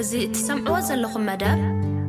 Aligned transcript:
እዚ 0.00 0.12
እቲሰምዕዎ 0.24 0.74
ዘለኹም 0.88 1.24
መደር 1.28 1.56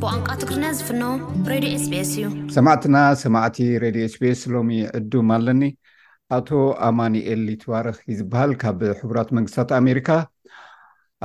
ብቋንቋ 0.01 0.27
ትግሪና 0.41 0.65
ዝፍኖ 0.77 1.03
ሬድዮ 1.51 1.71
ስቤስ 1.83 2.09
እዩ 2.15 2.25
ሰማዕትና 2.55 2.97
ሰማዕቲ 3.21 3.57
ሬድዮ 3.83 4.03
ስቤስ 4.15 4.41
ሎሚ 4.53 4.69
ዕዱም 4.97 5.29
ኣለኒ 5.35 5.61
ኣቶ 6.37 6.49
ኣማኒኤል 6.87 7.41
ይትዋርኽ 7.53 7.97
ይዝበሃል 8.11 8.53
ካብ 8.63 8.81
ሕቡራት 8.99 9.29
መንግስታት 9.37 9.71
ኣሜሪካ 9.79 10.09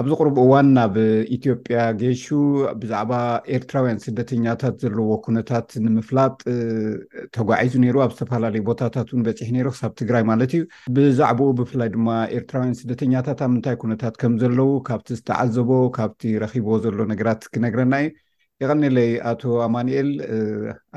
ኣብዚ 0.01 0.13
ቅርቡ 0.21 0.37
እዋን 0.45 0.69
ናብ 0.77 0.95
ኢትዮጵያ 1.35 1.81
ጌሹ 2.01 2.23
ብዛዕባ 2.81 3.11
ኤርትራውያን 3.57 4.01
ስደተኛታት 4.05 4.75
ዘለዎ 4.83 5.11
ኩነታት 5.27 5.69
ንምፍላጥ 5.85 6.35
ተጓዒዙ 7.37 7.75
ነይሩ 7.85 7.97
ኣብ 8.05 8.13
ዝተፈላለዩ 8.15 8.63
ቦታታት 8.71 9.09
እውን 9.13 9.23
በፂሕ 9.29 9.51
ነይሩ 9.57 9.67
ክሳብ 9.75 9.93
ትግራይ 10.01 10.25
ማለት 10.31 10.53
እዩ 10.59 10.65
ብዛዕባኡ 10.97 11.49
ብፍላይ 11.61 11.91
ድማ 11.95 12.09
ኤርትራውያን 12.39 12.77
ስደተኛታት 12.81 13.41
ኣብ 13.47 13.51
ምንታይ 13.55 13.77
ኩነታት 13.85 14.17
ከምዘለው 14.25 14.73
ካብቲ 14.91 15.11
ዝተዓዘቦ 15.21 15.71
ካብቲ 16.01 16.25
ረኪቦዎ 16.45 16.77
ዘሎ 16.87 16.99
ነገራት 17.15 17.43
ክነግረና 17.55 17.95
እዩ 18.07 18.11
ይቀኒለይ 18.65 19.11
ኣቶ 19.33 19.43
ኣማኒኤል 19.69 20.11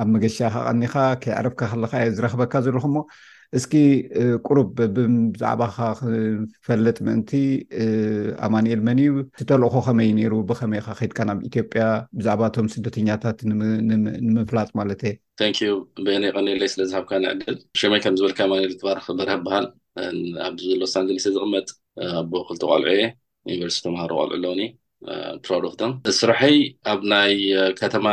ኣብ 0.02 0.10
መገሻ 0.18 0.38
ካቀኒካ 0.56 0.96
ከይዕረፍካ 1.24 1.62
ከለካ 1.74 1.94
እየ 2.04 2.16
ዝረክበካ 2.18 2.54
ዘለኩ 2.68 2.86
ሞ 2.98 3.06
እስኪ 3.58 3.74
ቁሩብ 4.48 4.68
በብብዛዕባ 4.78 5.62
ካ 5.76 5.78
ክፈለጥ 6.64 6.98
ምእንቲ 7.08 7.32
ኣማንኤል 8.46 8.82
መን 8.88 9.00
እዩ 9.04 9.12
ዝተልእኮ 9.40 9.76
ከመይ 9.88 10.10
ነይሩ 10.20 10.34
ብኸመይ 10.50 10.82
ካ 10.86 10.90
ከድካ 11.00 11.20
ናብ 11.30 11.40
ኢትዮጵያ 11.50 11.84
ብዛዕባእቶም 12.20 12.68
ስደተኛታት 12.74 13.40
ንምፍላጥ 13.48 14.70
ማለት 14.80 15.02
እየ 15.08 15.14
ታንኪዩ 15.42 15.72
ብአና 16.04 16.24
ይቀኒየለይ 16.30 16.72
ስለዝሃብካ 16.74 17.12
ንዕድል 17.26 17.58
ሸመይ 17.82 18.02
ከም 18.06 18.18
ዝበልካ 18.22 18.40
ማኤል 18.54 18.70
ዝተባርክ 18.74 19.06
ዝበረሀ 19.10 19.38
በሃል 19.46 19.68
ኣብዚ 20.48 20.66
ሎስኣንጀሌስ 20.82 21.28
ዝቕመጥ 21.36 21.68
ኣቦክልቲ 22.24 22.62
ቆልዑ 22.72 22.90
የ 23.00 23.06
ዩኒቨርስቲ 23.52 23.82
ተምሃሩ 23.88 24.12
ቆልዑ 24.20 24.34
ኣለውኒ 24.38 24.62
ርዶክቶም 25.64 25.92
ስራሐይ 26.20 26.56
ኣብ 26.92 27.02
ናይ 27.12 27.34
ከተማ 27.80 28.08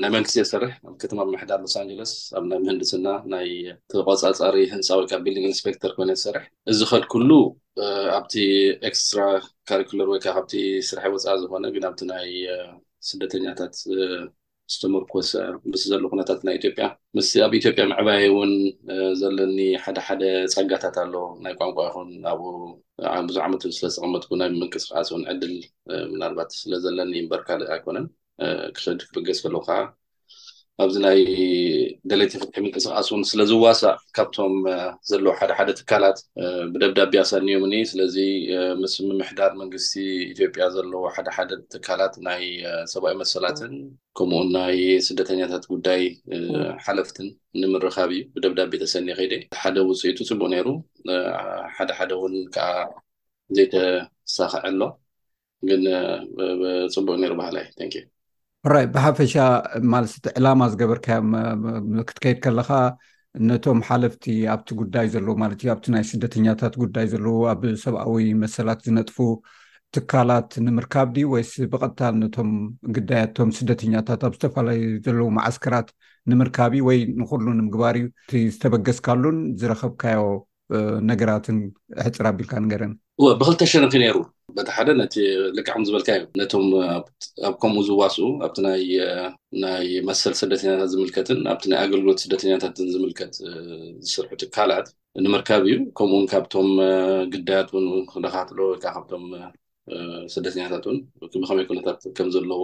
ናይ 0.00 0.10
መንግስቲ 0.14 0.36
የሰርሕ 0.40 0.72
ኣብ 0.88 0.94
ከተማ 1.02 1.18
ብምሕዳር 1.28 1.60
ሎስ 1.64 1.74
ኣንጀለስ 1.82 2.12
ኣብ 2.38 2.44
ናይ 2.50 2.60
ምህንድስና 2.64 3.06
ናይ 3.34 3.48
ተቆፃፀሪ 3.92 4.56
ህንፃ 4.72 4.88
ወይከዓ 5.00 5.18
ቢልዲንግ 5.26 5.46
ኢንስፔክተር 5.52 5.92
ኮይኑ 5.98 6.10
ዝሰርሕ 6.18 6.44
እዚ 6.72 6.80
ከእልኩሉ 6.90 7.30
ኣብቲ 8.18 8.34
ኤክስትራ 8.90 9.20
ካሪክለር 9.72 10.10
ወይከዓ 10.14 10.34
ካብቲ 10.38 10.52
ስርሐይ 10.90 11.12
ወፃኢ 11.16 11.36
ዝኮነ 11.44 11.64
ግ 11.76 11.84
ኣብቲ 11.90 12.00
ናይ 12.12 12.30
ስደተኛታት 13.10 13.74
ዝተምርኮሰ 14.72 15.30
ስ 15.82 15.84
ዘሎ 15.90 16.02
ኩነታት 16.12 16.40
ናይ 16.46 16.54
ኢትዮጵያ 16.60 16.86
ምስ 17.18 17.28
ኣብ 17.44 17.52
ኢትዮጵያ 17.58 17.84
መዕባይ 17.90 18.24
እውን 18.30 18.50
ዘለኒ 19.20 19.58
ሓደ 19.84 19.96
ሓደ 20.06 20.22
ፀጋታት 20.54 20.96
ኣሎ 21.02 21.14
ናይ 21.44 21.54
ቋንቋ 21.60 21.78
ይኹን 21.86 22.10
ኣብኡ 22.32 22.46
ብዙሕ 23.28 23.42
ዓመት 23.48 23.62
ስለዝተቅመትኩ 23.78 24.30
ናይ 24.40 24.48
ምንቅስቃስ 24.60 25.08
ውን 25.14 25.24
ዕድል 25.32 25.54
ምናልባት 26.12 26.52
ስለዘለኒ 26.60 27.12
ንበርካ 27.24 27.48
ኣይኮነን 27.76 28.06
ክሰድ 28.76 29.00
ክብገስ 29.12 29.40
ከለዉ 29.44 29.60
ከዓ 29.68 29.78
ኣብዚ 30.82 30.96
ናይ 31.04 31.18
ደለቲክ 32.10 32.42
ምንቅስቃስ 32.64 33.08
እውን 33.10 33.22
ስለዝዋሳእ 33.30 33.94
ካብቶም 34.16 34.52
ዘለዎ 35.10 35.32
ሓደ 35.38 35.50
ሓደ 35.58 35.70
ትካላት 35.78 36.18
ብደብዳቤ 36.72 37.12
ኣሰኒዮም 37.22 37.64
ኒ 37.72 37.78
ስለዚ 37.92 38.16
ምስ 38.80 38.94
ምምሕዳር 39.06 39.52
መንግስቲ 39.62 39.92
ኢትዮጵያ 40.34 40.66
ዘለዎ 40.74 41.02
ሓደ 41.16 41.28
ሓደ 41.36 41.50
ትካላት 41.74 42.14
ናይ 42.26 42.42
ሰብኣዊ 42.92 43.14
መሰላትን 43.22 43.74
ከምኡ 44.18 44.40
ናይ 44.58 44.78
ስደተኛታት 45.08 45.64
ጉዳይ 45.72 46.04
ሓለፍትን 46.88 47.28
ንምርካብ 47.62 48.12
እዩ 48.16 48.22
ብደብዳቤ 48.36 48.72
ተሰኒ 48.84 49.08
ከይደ 49.20 49.34
ሓደ 49.62 49.76
ውፅይቱ 49.90 50.20
ፅቡቅ 50.30 50.52
ይሩ 50.58 50.68
ሓደ 51.78 51.90
ሓደ 52.00 52.12
ውን 52.22 52.36
ከዓ 52.56 52.70
ዘይተሳኽዐ 53.58 54.62
ኣሎ 54.70 54.80
ግን 55.70 55.82
ፅቡቅ 56.96 57.16
ነይሩ 57.24 57.32
ባህላዩ 57.42 57.66
ን 57.88 58.04
ኣራይ 58.68 58.86
ብሓፈሻ 58.94 59.34
ማለሰቲ 59.92 60.24
ዕላማ 60.38 60.62
ዝገበርካዮክትከይድ 60.72 62.38
ከለካ 62.44 62.70
ነቶም 63.48 63.78
ሓለፍቲ 63.88 64.24
ኣብቲ 64.54 64.68
ጉዳይ 64.80 65.06
ዘለዉ 65.14 65.32
ማለት 65.42 65.58
እዩ 65.62 65.68
ኣብቲ 65.74 65.86
ናይ 65.94 66.02
ስደተኛታት 66.10 66.74
ጉዳይ 66.82 67.06
ዘለው 67.12 67.36
ኣብ 67.52 67.62
ሰብኣዊ 67.84 68.26
መሰላት 68.42 68.80
ዝነጥፉ 68.86 69.16
ትካላት 69.96 70.50
ንምርካብ 70.66 71.08
ድ 71.16 71.24
ወይስ 71.32 71.52
ብቐጥታ 71.72 72.00
ነቶም 72.22 72.50
ግዳያቶም 72.98 73.50
ስደተኛታት 73.58 74.20
ኣብ 74.28 74.34
ዝተፈላለዩ 74.38 74.84
ዘለው 75.08 75.30
ማዓስከራት 75.38 75.88
ንምርካብእ 76.32 76.84
ወይ 76.90 77.00
ንኩሉ 77.22 77.46
ንምግባር 77.60 77.98
እዩ 78.38 78.46
ዝተበገስካሉን 78.56 79.38
ዝረከብካዮ 79.62 80.22
ነገራትን 81.10 81.58
ሕፅር 82.06 82.26
ኣቢልካ 82.32 82.52
ንገረኒ 82.66 82.92
እወ 83.20 83.24
ብክልተ 83.38 83.60
ሸነት 83.70 83.92
ዩ 83.96 84.00
ነይሩ 84.02 84.16
በቲ 84.56 84.68
ሓደ 84.74 84.88
ነቲ 84.98 85.14
ልቃዕሚ 85.56 85.80
ዝበልካ 85.86 86.08
እዩ 86.16 86.24
ነቶም 86.40 86.64
ብ 86.72 87.54
ከምኡ 87.62 87.80
ዝዋስኡ 87.86 88.26
ኣብቲ 88.46 88.58
ናይ 89.62 89.88
መሰል 90.08 90.34
ስደተኛታት 90.40 90.90
ዝምልከትን 90.92 91.40
ኣብቲ 91.52 91.64
ናይ 91.72 91.78
ኣገልግሎት 91.84 92.20
ስደተኛታትን 92.24 92.88
ዝምልከት 92.94 93.34
ዝስርሑ 94.04 94.30
ትካልት 94.42 94.88
ንምርካብ 95.24 95.64
እዩ 95.68 95.76
ከምኡውን 96.00 96.28
ካብቶም 96.32 96.70
ግዳያት 97.34 97.70
ን 97.86 98.04
ክደካትሎ 98.12 98.58
ወይከዓካብቶም 98.72 99.24
ስደተኛታት 100.34 100.86
ውን 100.90 100.98
ቢከመይ 101.34 101.66
ኩነታት 101.70 101.98
ከም 102.18 102.28
ዘለዎ 102.36 102.60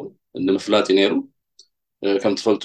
ንምፍላጥ 0.46 0.86
እዩ 0.90 0.96
ነይሩ 1.00 1.12
ከም 2.22 2.32
እትፈልጦ 2.36 2.64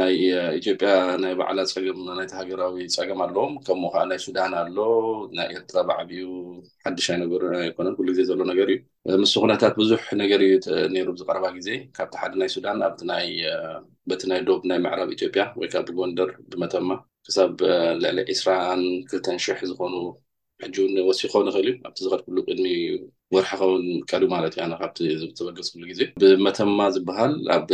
ናይ 0.00 0.12
ኢትዮጵያ 0.58 0.90
ናይ 1.22 1.32
በዕላ 1.38 1.58
ፀም 1.76 1.98
ናይቲ 2.18 2.30
ሃገራዊ 2.40 2.76
ፀገም 2.94 3.20
ኣለዎም 3.24 3.52
ከምኡ 3.66 3.88
ከዓ 3.94 4.02
ናይ 4.10 4.18
ሱዳን 4.24 4.52
ኣሎ 4.60 4.78
ናይ 5.38 5.48
ኤርትራ 5.56 5.80
ብዓብዩ 5.88 6.22
ሓዱሽ 6.84 7.06
ኣይነገሩ 7.14 7.42
ኣይኮነን 7.64 7.96
ኩሉ 7.98 8.08
ግዜ 8.12 8.20
ዘሎ 8.30 8.40
ነገር 8.52 8.70
እዩ 9.08 9.16
ምስ 9.24 9.34
ኩነታት 9.42 9.74
ብዙሕ 9.80 10.02
ነገር 10.22 10.42
እዩ 10.46 10.56
ነይሩ 10.94 11.14
ዝቀረባ 11.20 11.46
ግዜ 11.58 11.68
ካብቲ 11.98 12.14
ሓደ 12.22 12.32
ናይ 12.42 12.50
ሱዳን 12.56 12.80
በቲ 14.10 14.22
ናይ 14.32 14.40
ዶብ 14.48 14.62
ናይ 14.72 14.80
ምዕራብ 14.86 15.10
ኢትዮጵያ 15.16 15.44
ወይከዓ 15.62 15.82
ብጎንደር 15.90 16.32
ብመተማ 16.52 16.90
ክሳብ 17.28 17.52
ልዕሊ 18.04 18.18
2ስራ 18.32 18.50
ክልተን 19.10 19.38
ሽሕ 19.46 19.60
ዝኮኑ 19.72 19.94
ሕጂውን 20.64 20.96
ወሲኮ 21.10 21.34
ንክእል 21.48 21.66
እዩ 21.72 21.76
ኣብቲ 21.88 21.98
ዝከድክሉ 22.06 22.36
ቅድኒ 22.48 22.66
እዩ 22.80 22.90
ወርሕኸውን 23.34 23.82
ቀዲ 24.10 24.22
ማለት 24.34 24.52
እዩካብቲ 24.58 24.98
ዝተበገፅሉ 25.22 25.80
ግዜ 25.90 26.00
ብመተማ 26.22 26.78
ዝበሃል 26.94 27.32
ኣብ 27.56 27.68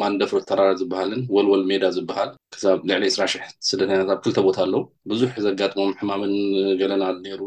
ማንደፍር 0.00 0.40
ተራር 0.48 0.70
ዝበሃልን 0.80 1.22
ወልወል 1.36 1.62
ሜዳ 1.70 1.84
ዝበሃል 1.96 2.30
ክሳብ 2.54 2.80
ልዕሊ 2.90 3.04
2ስራሽሕ 3.12 3.44
ስደተት 3.68 4.10
ኣብ 4.14 4.20
ክልተ 4.24 4.38
ቦታ 4.46 4.58
ኣለው 4.66 4.82
ብዙሕ 5.12 5.32
ዘጋጥሞም 5.46 5.94
ሕማምን 6.00 6.34
ገለና 6.82 7.04
ነይሩ 7.26 7.40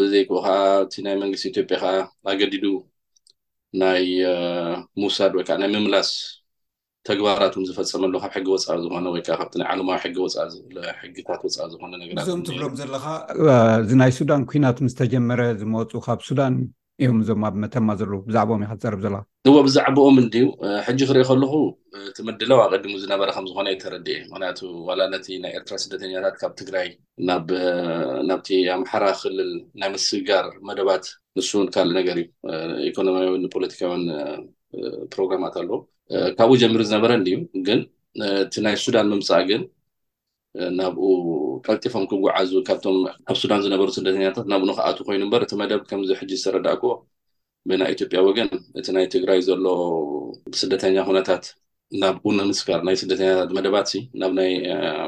ብዘይክ 0.00 0.28
ከዓ 0.32 0.46
እቲ 0.86 0.94
ናይ 1.06 1.14
መንግስቲ 1.22 1.44
ኢትዮጵያ 1.52 1.76
ከዓ 1.84 1.92
ኣገዲዱ 2.32 2.64
ናይ 3.82 4.04
ምውሳድ 5.00 5.32
ወይከዓ 5.38 5.56
ናይ 5.62 5.70
ምምላስ 5.74 6.10
ተግባራት 7.10 7.52
እውን 7.56 7.66
ዝፈፀመሎ 7.68 8.14
ካብ 8.22 8.32
ሕጊ 8.36 8.46
ወፃእ 8.54 8.78
ዝኮነ 8.84 9.06
ወይከዓ 9.14 9.36
ካ 9.40 9.52
ናይ 9.60 9.68
ዓለማዊ 9.72 9.96
ሕጊ 10.04 10.16
ሕጊታት 11.02 11.40
ወፃእ 11.46 11.68
ዝኮነ 11.72 11.92
ነራትዞም 12.00 12.40
ትሎም 12.48 12.74
ዘለካ 12.80 13.04
እዚ 13.82 13.90
ናይ 14.02 14.10
ሱዳን 14.18 14.42
ኩናት 14.50 14.78
ምዝተጀመረ 14.86 15.40
ዝመፁ 15.62 15.90
ካብ 16.06 16.20
ሱዳን 16.28 16.54
እዮም 17.04 17.18
እዞም 17.22 17.42
ኣ 17.46 17.48
ብመተማ 17.54 17.88
ዘለዉ 17.98 18.18
ብዛዕኦም 18.28 18.62
ካ 18.68 18.72
ትፀርብ 18.82 19.00
ዘለካ 19.04 19.20
እዎ 19.48 19.56
ብዛዕባኦም 19.66 20.16
እንድ 20.22 20.34
ሕጂ 20.86 20.98
ክሪኦ 21.08 21.24
ከለኩ 21.28 21.52
እትምድለዋ 22.10 22.58
ቀዲሙ 22.72 22.92
ዝነበረ 23.02 23.28
ከምዝኮነ 23.36 23.68
የተረድእ 23.74 24.18
ምክንያቱ 24.30 24.58
ዋላ 24.88 25.00
ነቲ 25.14 25.26
ናይ 25.44 25.52
ኤርትራ 25.58 25.76
ስደተኛታት 25.84 26.36
ካብ 26.40 26.54
ትግራይ 26.60 26.88
ናብቲ 28.30 28.48
ኣምሓራ 28.76 29.04
ክክልል 29.18 29.52
ናይ 29.82 29.90
ምስጋር 29.94 30.48
መደባት 30.70 31.06
ንስእውን 31.38 31.70
ካልእ 31.76 31.94
ነገር 32.00 32.18
እዩ 32.24 32.26
ኢኮኖሚያዊን 32.90 33.44
ንፖለቲካዊን 33.48 34.04
ፕሮግራማት 35.14 35.54
ኣለዉ 35.60 35.76
ካብኡ 36.38 36.52
ጀሚሩ 36.62 36.80
ዝነበረ 36.90 37.10
ንድዩ 37.22 37.34
ግን 37.68 37.80
እቲ 38.44 38.54
ናይ 38.66 38.74
ሱዳን 38.84 39.06
ምምፃእ 39.12 39.44
ግን 39.50 39.62
ናብኡ 40.78 41.02
ቀልጢፎም 41.66 42.04
ክጉዓዙ 42.10 42.50
ካብቶም 42.68 42.96
ካብ 43.26 43.36
ሱዳን 43.42 43.60
ዝነበሩ 43.66 43.88
ስደተኛት 43.98 44.36
ናብኡ 44.52 44.66
ንክኣት 44.70 44.98
ኮይኑ 45.08 45.22
በር 45.32 45.42
እቲ 45.46 45.52
መደብ 45.62 45.80
ከምዚ 45.90 46.10
ሕጂ 46.20 46.30
ዝተረዳእክዎ 46.42 46.92
ብናይ 47.70 47.90
ኢትዮጵያ 47.94 48.18
ወገን 48.28 48.48
እቲ 48.80 48.86
ናይ 48.96 49.06
ትግራይ 49.14 49.40
ዘሎ 49.48 49.64
ስደተኛ 50.60 50.96
ኩነታት 51.08 51.44
ናብ 52.02 52.16
ንምስከር 52.38 52.80
ናይ 52.86 52.96
ስደተኛት 53.02 53.52
መደባት 53.58 53.90
ናብ 54.22 54.32
ናይ 54.40 54.50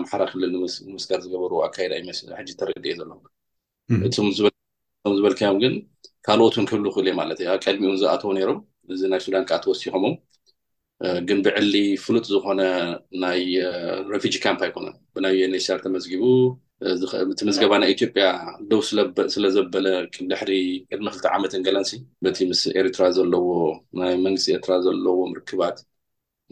ምሓራ 0.05 0.23
ክል 0.33 0.45
ንምስከር 0.55 1.21
ዝገበሩ 1.25 1.53
ኣካድ 1.69 1.93
ሕጂ 2.41 2.51
ተረድእ 2.61 2.97
ዘሎም 3.01 3.21
ም 4.01 4.31
ዝበልከዮም 5.17 5.59
ግን 5.65 5.75
ካልኦትእን 6.27 6.67
ክህሉ 6.71 6.87
ክእል 6.95 7.07
እየ 7.11 7.15
ማለት 7.21 7.39
እ 7.43 7.47
ኣብቀድሚኡ 7.55 7.93
ዝኣተው 8.03 8.33
ነይሮም 8.39 8.59
እዚ 8.95 9.01
ናይ 9.13 9.21
ሱዳን 9.25 9.45
ከዓ 9.49 9.57
ተወሲኮም 9.65 10.05
ግን 11.29 11.39
ብዕሊ 11.45 11.73
ፍሉጥ 12.05 12.25
ዝኮነ 12.33 12.63
ናይ 13.23 13.43
ረፊጂ 14.15 14.35
ካምፕ 14.47 14.61
ኣይኮነን 14.67 14.95
ብናይ 15.17 15.35
የኔስር 15.43 15.79
ተመስጊቡ 15.85 16.23
እቲ 17.33 17.41
ምዝገባ 17.49 17.73
ናይ 17.83 17.91
ኢትዮጵያ 17.95 18.27
ደው 18.71 18.81
ስለዘበለ 19.37 19.87
ድሕሪ 20.31 20.51
ቅድመ 20.93 21.07
ክልተ 21.15 21.27
ዓመትንገለንሲ 21.37 21.93
በቲ 22.25 22.39
ምስ 22.51 22.63
ኤርትራ 22.81 23.07
ዘለዎ 23.19 23.47
ናይ 24.01 24.15
መንግስቲ 24.27 24.49
ኤርትራ 24.57 24.75
ዘለዎ 24.87 25.17
ምርክባት 25.33 25.79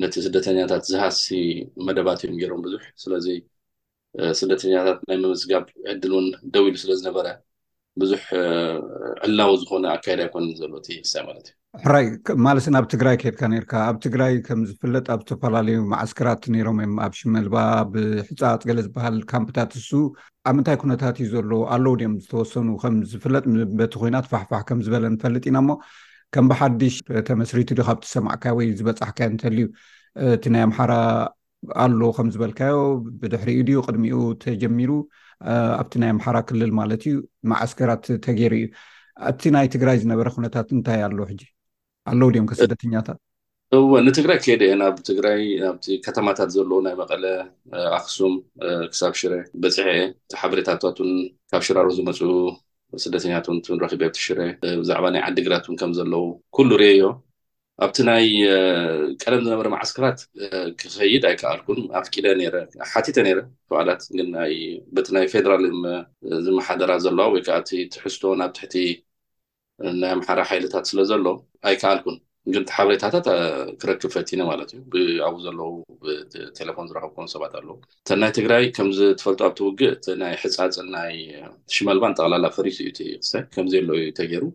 ነቲ 0.04 0.16
ስደተኛታት 0.26 0.82
ዝሃሲ 0.92 1.24
መደባት 1.88 2.20
እዮም 2.26 2.36
ገይሮም 2.42 2.62
ብዙሕ 2.66 2.82
ስለዚ 3.04 3.28
ስደተኛታት 4.40 4.98
ናይ 5.10 5.16
መምዝጋብ 5.24 5.64
ዕድል 5.94 6.12
እውን 6.16 6.28
ደው 6.54 6.66
ኢሉ 6.70 6.76
ስለዝነበረ 6.84 7.26
ብዙሕ 8.02 8.24
ዕላዊ 9.26 9.50
ዝኮነ 9.60 9.84
ኣካየዳ 9.96 10.20
ኣይኮኑ 10.24 10.44
ዘሎእሳይ 10.60 11.22
ማለት 11.28 11.46
እዩ 11.48 11.82
ሕራይ 11.84 12.06
ማለትሰናኣብ 12.46 12.86
ትግራይ 12.94 13.16
ከይድካ 13.22 13.42
ርካ 13.62 13.72
ኣብ 13.88 13.96
ትግራይ 14.04 14.34
ከም 14.46 14.60
ዝፍለጥ 14.68 15.04
ኣብ 15.14 15.20
ዝተፈላለዩ 15.24 15.76
ማእስከራት 15.92 16.42
ነሮም 16.54 16.78
ም 16.92 16.96
ኣብ 17.06 17.12
ሽመልባ 17.18 17.56
ብሕፃፅ 17.92 18.60
ገለ 18.68 18.78
ዝበሃል 18.86 19.16
ካምፕታት 19.32 19.70
ንሱ 19.80 19.90
ኣብምንታይ 20.50 20.78
ኩነታት 20.82 21.16
እዩ 21.24 21.28
ዘሎ 21.34 21.52
ኣለዉ 21.76 21.94
ድዮም 22.00 22.14
ዝተወሰኑ 22.24 22.68
ከምዝፍለጥ 22.82 23.44
በቲ 23.80 23.94
ኮይናት 24.02 24.28
ፋሕፋሕ 24.32 24.62
ከም 24.68 24.80
ዝበለ 24.86 25.04
ንፈልጥ 25.16 25.44
ኢና 25.52 25.58
ሞ 25.68 25.78
ከም 26.36 26.46
ብሓድሽ 26.52 26.94
ተመስሪት 27.30 27.70
ዶ 27.80 27.84
ካብቲ 27.90 28.06
ሰማዕካ 28.16 28.44
ወይ 28.60 28.68
ዝበፃሕካ 28.80 29.18
እንተል 29.32 29.58
ዩ 29.62 29.66
እቲ 30.36 30.44
ናይ 30.54 30.64
ኣምሓራ 30.68 30.92
ኣሎዉ 31.84 32.02
ከምዝበልካዮ 32.16 32.76
ብድሕሪኡ 33.20 33.58
ድዩ 33.68 33.76
ቅድሚኡ 33.86 34.18
ተጀሚሩ 34.44 34.90
ኣብቲ 35.80 35.92
ናይ 36.02 36.10
ኣምሓራ 36.14 36.36
ክልል 36.48 36.70
ማለት 36.80 37.02
እዩ 37.08 37.16
ማእስከራት 37.50 38.04
ተገይሩ 38.26 38.52
እዩ 38.60 38.66
እቲ 39.30 39.40
ናይ 39.56 39.66
ትግራይ 39.74 39.96
ዝነበረ 40.02 40.28
ኩነታት 40.36 40.68
እንታይ 40.76 41.00
ኣለዉ 41.06 41.20
ሕጂ 41.30 41.42
ኣለዉ 42.10 42.28
ድኦም 42.36 42.46
ከ 42.50 42.54
ስደተኛታት 42.60 43.18
እ 43.76 43.78
ንትግራይ 44.08 44.38
ከየ 44.42 44.54
ደአ 44.60 44.76
ናብ 44.82 44.94
ትግራይ 45.08 45.40
ናብቲ 45.64 45.86
ከተማታት 46.06 46.52
ዘለዉ 46.54 46.78
ናይ 46.86 46.94
መቐለ 47.00 47.24
ኣክሱም 47.98 48.34
ክሳብ 48.92 49.12
ሽረ 49.20 49.32
በፅሐ 49.62 49.88
እቲ 50.04 50.36
ሓበሬታታትውን 50.42 51.10
ካብ 51.52 51.62
ሽራሮ 51.68 51.88
ዝመፁ 51.98 52.20
ስደተኛት 53.04 53.46
ንረኪቢየብቲ 53.74 54.18
ሽረ 54.26 54.38
ብዛዕባ 54.82 55.06
ናይ 55.14 55.22
ዓዲ 55.28 55.38
ግራት 55.48 55.66
ን 55.72 55.76
ከም 55.82 55.90
ዘለው 56.00 56.24
ኩሉ 56.58 56.70
ርአዮ 56.82 57.02
ኣብቲ 57.84 57.96
ናይ 58.08 58.24
ቀለም 59.22 59.42
ዝነበረ 59.46 59.66
ማዓስከራት 59.74 60.18
ክከይድ 60.80 61.24
ኣይከኣልኩን 61.28 61.78
ኣፍቂደ 62.00 62.26
ሓቲተ 62.92 63.16
ይረ 63.30 63.38
ላት 63.88 64.02
ግበቲ 64.20 65.06
ናይ 65.16 65.26
ፌደራል 65.34 65.64
ዝመሓደራ 66.46 66.90
ዘለዋ 67.04 67.26
ወይከዓ 67.34 67.58
ትሕዝቶ 67.94 68.24
ናብ 68.40 68.50
ትሕቲ 68.56 68.74
ናይ 70.00 70.10
ኣምሓራ 70.16 70.40
ሓይልታት 70.50 70.84
ስለ 70.90 70.98
ዘሎ 71.10 71.26
ኣይከኣልኩን 71.70 72.16
ግንቲ 72.54 72.70
ሓበሬታታት 72.76 73.26
ክረክብ 73.80 74.10
ፈቲነ 74.16 74.40
ማለት 74.50 74.70
እዩ 75.00 75.16
ኣብኡ 75.28 75.38
ዘለው 75.46 75.70
ብቴሌፎን 76.04 76.86
ዝረከብኩም 76.90 77.26
ሰባት 77.34 77.52
ኣለው 77.60 77.76
እተናይ 78.04 78.32
ትግራይ 78.38 78.64
ከምዝትፈልጡ 78.76 79.40
ኣብቲ 79.48 79.60
ውግእ 79.66 80.04
ናይ 80.22 80.34
ሕፃፅናይ 80.42 81.14
ሽመልባን 81.76 82.16
ጠቅላላ 82.18 82.46
ፈሪት 82.58 82.78
ዩክሰ 83.12 83.32
ከምዘ 83.56 83.74
ኣለዩ 83.82 84.00
ተገይሩ 84.20 84.46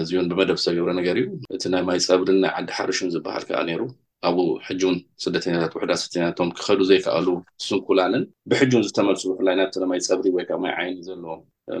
እዚን 0.00 0.26
ብመደብ 0.30 0.58
ዝተገብረ 0.62 0.90
ነገር 0.98 1.16
እዩ 1.20 1.24
እቲ 1.54 1.62
ናይ 1.74 1.82
ማይ 1.86 1.98
ፀብሪን 2.08 2.36
ናይ 2.42 2.50
ዓዲ 2.58 2.68
ሓርሹም 2.76 3.08
ዝበሃል 3.14 3.44
ከዓ 3.48 3.60
ነይሩ 3.68 3.80
ኣብኡ 4.28 4.38
ሕጂውን 4.66 4.96
ስደተኛታት 5.24 5.72
ውሕዳ 5.76 5.92
ስደተኛቶም 6.02 6.50
ክከዱ 6.56 6.80
ዘይከኣሉ 6.90 7.28
ስንኩላንን 7.66 8.24
ብሕጁውን 8.50 8.84
ዝተመልሱ 8.88 9.22
ብፍላናማይ 9.30 10.00
ፀብሪ 10.08 10.26
ወይከዓ 10.36 10.56
ማይ 10.64 10.72
ዓይኒ 10.80 10.94
ዘሎ 11.08 11.24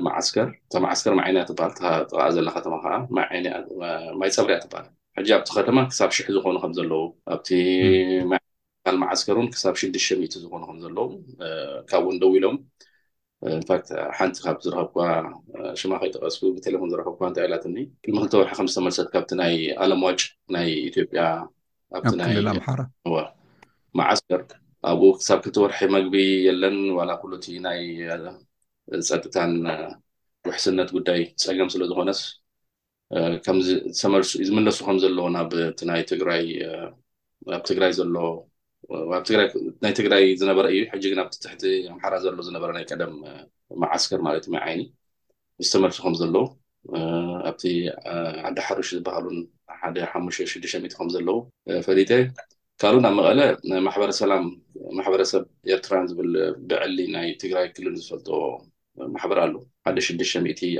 ማዓስከር 0.06 0.48
እማዓስከር 0.80 1.12
ማዓይኒ 1.20 1.36
በሃል 1.60 1.72
ጥቃ 2.10 2.22
ዘላ 2.36 2.48
ከተማ 2.56 2.74
ከዓ 2.84 2.96
ማይ 4.20 4.30
ፀብርእያ 4.38 4.58
ትበሃል 4.64 4.88
ሕጂ 5.18 5.28
ኣብቲ 5.36 5.48
ከተማ 5.60 5.78
ክሳብ 5.92 6.10
ሽሕ 6.16 6.26
ዝኮኑ 6.36 6.56
ከምዘለው 6.64 7.02
ኣብቲ 7.34 7.48
ማዓስከር 9.02 9.36
ክሳብ 9.54 9.74
ሽሽተ0 9.82 10.32
ዝኮኑ 10.42 10.62
ከዘለው 10.72 11.08
ካብ 11.90 12.02
እውን 12.06 12.16
ደው 12.24 12.30
ኢሎም 12.38 12.56
እንፋት 13.50 13.86
uh, 13.96 14.08
ሓንቲ 14.16 14.36
ካብ 14.44 14.56
ዝረከብኳ 14.64 14.96
uh, 15.12 15.30
ሽማኸይ 15.80 16.10
ተቀስቡ 16.14 16.42
ብቴሌፎን 16.56 16.90
ዝረከብ 16.92 17.14
እንታይኢላት 17.28 17.64
ኒ 17.74 17.84
ክልተወርሒ 18.04 18.52
ከምዝተመልሰት 18.58 19.08
ካብቲ 19.14 19.30
ናይ 19.40 19.54
ኣለምዋጭ 19.84 20.20
ናይ 20.54 20.68
ኢትዮጵያ 20.90 21.22
ኣ 21.98 22.28
ይም 22.36 22.60
ማዓስከር 24.00 24.42
ኣብኡ 24.90 25.08
ክሳብ 25.18 25.38
ክልቲ 25.46 25.56
ወርሒ 25.64 25.78
መግቢ 25.96 26.16
የለን 26.46 26.76
ዋላ 26.98 27.10
ኩሉ 27.22 27.32
እቲ 27.40 27.46
ናይ 27.66 27.80
ፀጥታን 29.10 29.52
uh, 29.74 29.90
ውሕስነት 30.50 30.88
ጉዳይ 30.98 31.20
ዝፀገም 31.40 31.68
ስለዝኮነስ 31.76 32.22
ዝምለሱ 34.48 34.78
ከም 34.86 34.98
ዘለዎ 35.02 35.26
ናግብ 35.34 35.58
ትግራይ 37.70 37.92
ዘሎ 38.00 38.16
ኣብ 39.16 39.22
ትግራ 39.28 39.40
ናይ 39.84 39.92
ትግራይ 39.98 40.24
ዝነበረ 40.40 40.64
እዩ 40.74 40.80
ሕጂ 40.92 41.04
ግን 41.12 41.20
ኣብቲትሕቲ 41.24 41.62
ኣምሓራ 41.92 42.14
ዘሎ 42.24 42.36
ዝነበረ 42.48 42.68
ናይ 42.76 42.84
ቀደም 42.90 43.12
መዓስከር 43.82 44.20
ማለት 44.26 44.44
ይ 44.50 44.56
ዓይኒ 44.66 44.80
ምስተመህርቲ 45.60 45.98
ከም 46.04 46.14
ዘለው 46.22 46.44
ኣብቲ 47.50 47.62
ዓዳ 48.48 48.58
ሓሩሽ 48.68 48.88
ዝበሃሉን 48.96 49.38
ሓደ 49.80 49.96
ሓ6 50.12 50.94
ከም 50.98 51.08
ዘለው 51.14 51.38
ፈሪተ 51.86 52.10
ካልኡ 52.82 53.00
ናብ 53.04 53.14
መቐለ 53.20 53.40
ማሕበረ 53.86 54.10
ሰላም 54.22 54.44
ማሕበረሰብ 54.98 55.42
ኤርትራን 55.74 56.06
ዝብል 56.10 56.30
ብዕሊ 56.70 56.96
ናይ 57.16 57.28
ትግራይ 57.42 57.66
ክልል 57.76 57.94
ዝፈልጥ 58.04 58.28
ማሕበር 59.14 59.38
ኣለ 59.44 59.54
ሓደ 59.86 59.98
6 60.10 60.32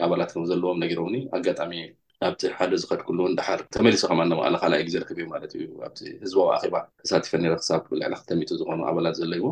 ኣባላት 0.06 0.30
ከም 0.34 0.46
ዘለዎም 0.52 0.80
ነሮኒ 0.84 1.16
ኣጋጣሚእየ 1.38 1.86
ናብቲ 2.22 2.42
ሓደ 2.58 2.74
ዝከድኩሉ 2.82 3.18
ዳሓር 3.38 3.60
ተመሊሶ 3.76 4.02
ከም 4.10 4.20
ምካኣይ 4.54 4.82
ግዜ 4.86 4.94
ርከብ 5.02 5.18
እ 5.22 5.26
ማለት 5.34 5.52
እዩ 5.56 5.64
ኣብቲ 5.88 5.98
ህዝባዊ 6.22 6.48
ኣባ 6.66 6.74
ሳቲፈ 7.10 7.32
ኒረ 7.44 7.54
ክሳብ 7.62 7.80
ብዕክት 7.90 8.30
ዝኮኑ 8.60 8.80
ኣባላት 8.90 9.14
ዘሎ 9.20 9.32
ይዎ 9.40 9.48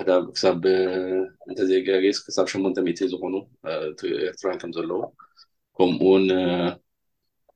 ሕጃቡ 0.00 0.26
ሳብ 0.42 0.60
እንተዘይገጋጊስ 1.48 2.18
ክሳብ 2.26 2.46
ሸንተ 2.52 2.76
ት 2.98 3.10
ዝኮኑ 3.12 3.34
ኤርትራ 4.30 4.46
ከምዘለው 4.62 5.00
ከምኡውን 5.78 6.26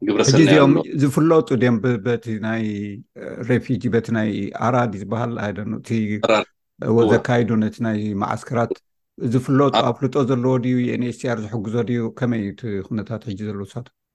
ግብረሕሰብዚ 0.07 0.49
ዚኦም 0.55 0.73
ዝፍለጡ 1.03 1.49
ድም 1.63 1.77
በቲ 2.07 2.25
ናይ 2.49 2.65
ሬፊጂ 3.51 3.83
በቲ 3.97 4.07
ናይ 4.21 4.31
ኣራድ 4.69 4.93
ዝበሃል 5.03 5.33
ይእ 5.45 6.07
ወዘካይዱ 6.99 7.51
ነቲ 7.65 7.77
ናይ 7.87 7.99
ማእስከራት 8.23 8.73
ዝፍለጥ 9.33 9.73
ኣብ 9.89 9.97
ክልጦ 9.99 10.15
ዘለዎ 10.29 10.53
ድዩ 10.63 10.77
የንኤስር 10.89 11.39
ዝሕግዞ 11.45 11.75
ድዩ 11.89 12.01
ከመይ 12.19 12.41
ዩ 12.47 12.55
ክነታት 12.87 13.23
ሕጂ 13.29 13.39
ዘለው 13.49 13.67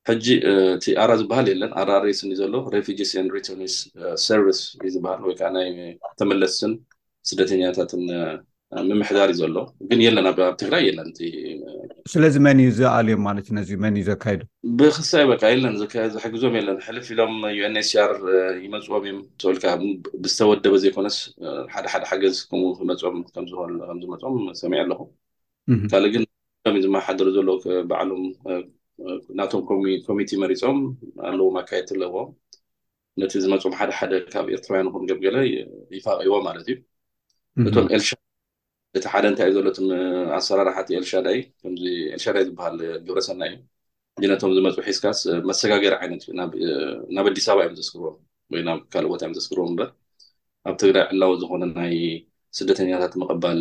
ሕጂ 0.09 0.25
ቲ 0.83 0.95
ኣራ 1.03 1.11
ዝበሃል 1.21 1.47
የለን 1.49 1.71
ኣራሬስን 1.81 2.29
ዩ 2.33 2.35
ዘሎ 2.41 2.53
ሬፊጂስ 2.75 3.11
ሪ 3.35 3.39
ሰርስ 4.25 4.59
እዩ 4.85 4.89
ዝበሃል 4.95 5.21
ወይከዓ 5.29 5.49
ናይ 5.55 5.67
ኣተመለስስን 6.11 6.71
ስደተኛታትን 7.29 8.03
uh, 8.19 8.35
ምምሕዳር 8.89 9.29
እዩ 9.31 9.37
ዘሎ 9.39 9.55
ግን 9.89 9.99
የለና 10.03 10.27
ብ 10.37 10.47
ትግራይ 10.61 10.81
የለን 10.87 11.07
ስለዚ 12.13 12.35
መን 12.45 12.59
እዩ 12.63 12.69
ዝኣልዮም 12.79 13.21
ማለት 13.27 13.45
እዩ 13.49 13.53
ነዚ 13.57 13.69
መን 13.83 13.95
እዩ 13.99 14.03
ዘካዱ 14.09 14.39
ብክሳይበቃ 14.79 15.41
የለን 15.53 15.75
ዝሕግዞም 16.15 16.53
የለን 16.59 16.77
ሕልፍ 16.87 17.07
ኢሎም 17.13 17.33
ዩንኤስኣር 17.59 18.11
ይመፅዎም 18.65 19.03
እዮም 19.07 19.17
ልካ 19.55 19.65
ብዝተወደበ 20.23 20.75
ዘይኮነስ 20.83 21.17
ሓደ 21.73 21.85
ሓደ 21.93 22.03
ሓገዝ 22.11 22.37
ከም 22.51 22.61
ክመፅም 22.81 23.17
ከምዝል 23.37 23.73
ዝመፁም 24.03 24.37
ሰሚዒ 24.61 24.79
ኣለኹም 24.85 25.09
ካልእ 25.93 26.11
ግን 26.17 26.23
ከ 26.65 26.75
ዝመሓደሪ 26.85 27.29
ዘሎ 27.39 27.49
በዕሎም 27.91 28.23
ናቶም 29.41 29.63
ኮሚቲ 30.09 30.31
መሪፆም 30.45 30.79
ኣለዎ 31.31 31.47
ኣካየ 31.63 31.83
ለዎዎ 32.03 32.25
ነቲ 33.23 33.33
ዝመፅም 33.45 33.73
ሓደሓደ 33.81 34.13
ካብ 34.35 34.47
ኤርትራውያን 34.57 34.89
ኩገብገለ 34.95 35.37
ይፋቂዎ 35.97 36.35
ማለት 36.49 36.67
እዩ 36.71 36.75
እቶም 37.69 37.87
ኤሻ 37.97 38.07
እቲ 38.97 39.05
ሓደ 39.13 39.25
እንታይ 39.31 39.47
እዩ 39.49 39.53
ዘሎት 39.57 39.77
ኣሰራርሓት 40.37 40.87
ኤልሻዳይ 40.99 41.37
ዚ 41.81 41.83
ኤልሻዳይ 42.15 42.43
ዝበሃል 42.47 42.77
ግብረሰና 43.07 43.41
እዩ 43.49 43.57
እዚነቶም 44.19 44.53
ዝመፁ 44.57 44.75
ሒስካስ 44.87 45.19
መሰጋገሪ 45.49 45.93
ዓይነት 45.99 46.23
እዩ 46.25 46.31
ናብ 47.17 47.27
ኣዲስ 47.31 47.47
ኣበባ 47.53 47.59
እዮም 47.65 47.75
ዘስክርዎም 47.79 48.17
ወይ 48.53 48.61
ናብ 48.69 48.79
ካልእዎታ 48.93 49.21
ዮም 49.27 49.35
ዘስክርዎም 49.39 49.75
በር 49.79 49.89
ኣብ 50.69 50.75
ትግራይ 50.83 51.05
ዕላዊ 51.13 51.33
ዝኮነ 51.43 51.63
ናይ 51.77 51.93
ስደተኛታት 52.57 53.13
ምቅበል 53.21 53.59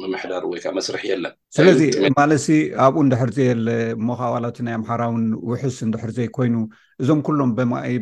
ምምሕዳር 0.00 0.42
ወይከዓ 0.50 0.70
መስርሕ 0.76 1.02
የለን 1.08 1.32
ስለዚ 1.56 1.80
ማለት 2.18 2.44
ኣብኡ 2.84 2.96
ንድሕርዘየለ 3.06 3.68
ሞከ 4.08 4.20
ኣዋላት 4.28 4.58
ናይ 4.66 4.74
ኣምሓራውን 4.78 5.24
ውሑስ 5.50 5.78
እንድሕርዘይ 5.86 6.28
ኮይኑ 6.36 6.54
እዞም 7.02 7.22
ኩሎም 7.28 7.50
ማይ 7.72 7.96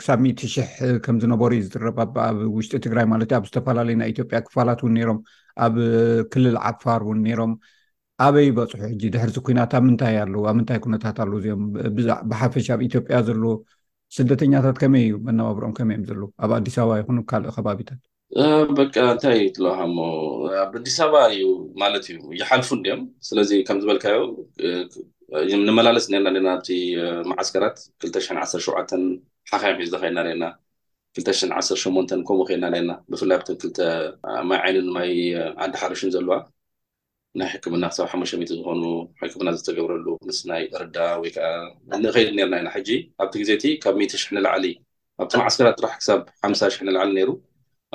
ክሳብ 0.00 0.18
ት 0.40 0.50
ሽሕ 0.54 0.72
ከምዝነበሩ 1.04 1.52
ዩ 1.60 1.64
ዝዝረኣብ 1.66 2.16
ውሽጢ 2.56 2.72
ትግራይ 2.86 3.06
ማለት 3.12 3.30
ዩ 3.34 3.38
ኣብ 3.38 3.46
ዝተፈላለዩ 3.50 3.98
ናይ 4.02 4.10
ኢትዮጵያ 4.14 4.40
ክፋላት 4.48 4.82
እውን 4.82 4.96
ነሮም 4.98 5.20
ኣብ 5.66 5.74
ክልል 6.32 6.56
ዓፋር 6.68 7.00
እውን 7.06 7.18
ነይሮም 7.26 7.52
ኣበይ 8.24 8.48
በፅሑ 8.56 8.80
እጂ 8.94 9.02
ድሕርዚ 9.14 9.36
ኩናት 9.46 9.72
ኣብ 9.76 9.82
ምንታይ 9.88 10.14
ኣለው 10.24 10.42
ኣብ 10.48 10.54
ምንታይ 10.58 10.78
ኩነታት 10.84 11.16
ኣለ 11.22 11.32
እዚኦም 11.38 11.62
ብሓፈሻ 12.30 12.66
ኣብ 12.74 12.80
ኢትዮጵያ 12.88 13.14
ዘለ 13.28 13.42
ስደተኛታት 14.16 14.76
ከመይ 14.82 15.04
እዩ 15.06 15.14
መነባብሮኦም 15.26 15.74
ከመይእም 15.78 16.04
ዘለው 16.10 16.28
ኣብ 16.44 16.50
ኣዲስ 16.58 16.74
ኣበባ 16.82 16.92
ይኹን 17.00 17.18
ካልእ 17.30 17.48
ከባቢታት 17.56 18.00
በቃ 18.80 18.94
እንታይ 19.14 19.38
ትለዋሃሞ 19.56 19.96
ኣብ 20.64 20.72
ኣዲስ 20.80 20.96
በባ 21.04 21.14
እዩ 21.34 21.42
ማለት 21.82 22.04
እዩ 22.12 22.18
ይሓልፉን 22.40 22.80
ድኦም 22.86 23.02
ስለዚ 23.28 23.50
ከም 23.68 23.78
ዝበልካዮንመላለስ 23.84 26.04
ነርና 26.14 26.28
ና 26.46 26.48
ኣዚ 26.58 26.68
ማዓስከራት 27.30 27.76
21ሸ 28.10 28.66
ሓካዮ 29.52 29.72
ሒ 29.78 29.80
ዘከይልና 29.94 30.18
ና 30.42 30.44
2ተ 31.18 31.30
ዓሰ8 31.60 32.10
ከምኡ 32.28 32.42
ከይና 32.48 32.64
ና 32.88 32.92
ብፍላይ 33.12 33.38
ብም 33.40 33.70
ክ 33.74 33.78
ማይ 34.50 34.58
ዓይነ 34.66 34.76
ማይ 34.96 35.10
ዓዲሓርሽን 35.64 36.10
ዘለዋ 36.14 36.34
ናይ 37.40 37.48
ሕክምና 37.52 37.84
ክሳብ 37.92 38.06
ሓሙት 38.12 38.50
ዝኮኑ 38.52 38.82
ሕክምና 39.20 39.48
ዝተገብረሉ 39.56 40.06
ስ 40.38 40.40
ናይ 40.50 40.62
እርዳ 40.78 40.96
ወይ 41.22 41.30
ንከይድ 42.02 42.28
ርና 42.46 42.54
ኢና 42.60 42.68
ሕጂ 42.76 42.90
ኣብቲ 43.22 43.34
ግዜቲ 43.42 43.64
ካብ 43.82 43.94
ሚ 44.00 44.08
0 44.12 44.32
ንላዕሊ 44.36 44.64
ኣብቲ 45.22 45.32
መዓስከራት 45.40 45.76
ጥራሕ 45.80 45.92
ክሳብ 46.00 46.20
ሓሳ0 46.44 46.80
ንላዕሊ 46.88 47.16
ሩ 47.30 47.32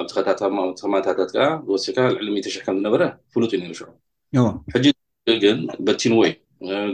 ኣቲ 0.01 0.09
ከማ 0.41 0.57
ከማት 0.81 1.07
ከዓ 1.19 1.47
ብወሲካ 1.67 1.97
ዕሊ 2.21 2.27
0 2.49 2.65
ከምዝነበረ 2.67 3.01
ፍሉ 3.33 3.41
እዩ 3.59 3.73
ሽዑ 3.79 4.45
ሕጂ 4.75 4.85
ግን 5.45 5.57
በቲን 5.87 6.13
ወይ 6.21 6.31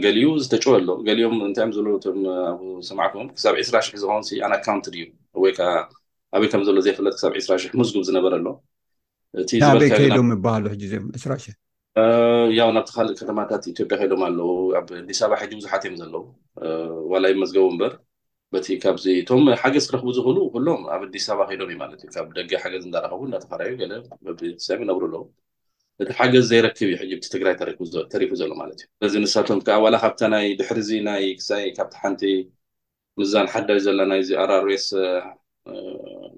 ገሊኡ 0.06 0.30
ዝተጨወ 0.44 0.72
ኣሎ 0.78 0.88
ገሊም 1.08 1.36
እንታ 1.48 1.58
ዘም 1.76 2.18
ማዕትም 3.02 3.28
ክብ 3.32 3.38
2ስራ0 3.44 4.00
ዝኮኑ 4.04 4.22
ኣንኣካውት 4.46 4.86
እዩ 4.92 5.04
ወይ 5.44 5.52
ኣበይ 6.36 6.48
ከም 6.52 6.62
ዘሎ 6.68 6.78
ዘይፈለጥ 6.86 7.14
ክሳብ 7.16 7.32
2ስራሕ 7.40 7.70
መጉብ 7.80 8.02
ዝነበረ 8.08 8.32
ኣሎ 8.40 8.46
እበይ 9.66 9.90
ከሎም 9.96 10.28
ይበሃሉ 10.34 10.66
ራ 11.32 11.34
ያው 12.58 12.68
ናብቲካእ 12.76 13.10
ከተማታት 13.20 13.62
ኢዮጵያ 13.72 13.84
ከይዶም 14.00 14.22
ኣለው 14.28 14.50
ኣብ 14.78 14.88
ኣዲስኣበባ 15.02 15.36
ሕጂ 15.42 15.52
ቡዙሓትእዮም 15.58 15.98
ዘለው 16.02 16.22
ላይ 17.24 17.32
መስገቡ 17.42 17.64
በር 17.82 17.92
በቲ 18.54 18.66
ካዚ 18.82 19.04
እቶም 19.20 19.44
ሓገዝ 19.62 19.84
ክረክቡ 19.90 20.08
ዝክእሉ 20.16 20.38
ሎም 20.66 20.82
ኣብ 20.94 21.02
ኣዲስ 21.06 21.26
ኣበባ 21.34 21.46
ከዶም 21.50 21.68
እዩማትእዩ 21.74 22.10
ካ 22.14 22.46
ደ 22.50 22.58
ሓገዝ 22.64 22.84
ረከቡ 22.94 23.22
እዳተዩሰ 23.28 24.68
ይነብሩኣለዎ 24.84 25.22
እቲ 26.02 26.10
ሓገዝ 26.18 26.44
ዘይረክብ 26.50 26.88
ዩ 27.12 27.18
ቲ 27.24 27.28
ትግራይ 27.34 27.54
ተሪፉ 28.14 28.30
ዘሎማለትእዩ 28.40 29.10
ዚ 29.12 29.14
ንሳቶምዓ 29.24 29.84
ላ 29.94 30.00
ካብ 30.04 30.14
ይ 30.46 30.50
ድሕሪ 30.60 30.78
ዚ 30.88 31.00
ናይ 31.10 31.24
ክሳ 31.40 31.50
ካቲ 31.78 31.94
ሓንቲ 32.02 32.22
ምዛን 33.20 33.48
ሓዳዩ 33.54 33.78
ዘለና 33.88 34.12
ዚ 34.28 34.30
ኣራርስ 34.44 34.88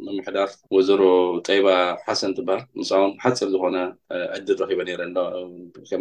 ምምሕዳርወዘሮ 0.06 1.02
ጠይባ 1.50 1.68
ሓሰን 2.06 2.32
ትበሃል 2.38 2.60
ንሳውን 2.80 3.12
ሓፂር 3.22 3.48
ዝኮነ 3.54 3.76
ዕድር 4.36 4.58
ረበ 4.70 4.80
ረ 5.02 5.04
ከ 5.90 5.94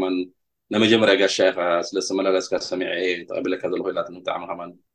ናይመጀመርያ 0.73 1.13
ጋሻ 1.21 1.35
ኢስለተመላለስካ 1.81 2.53
ሰሚዐየ 2.69 3.07
ተቐቢለካ 3.29 3.63
ዘለ 3.71 3.81
ኢላብጣሚከ 3.91 4.51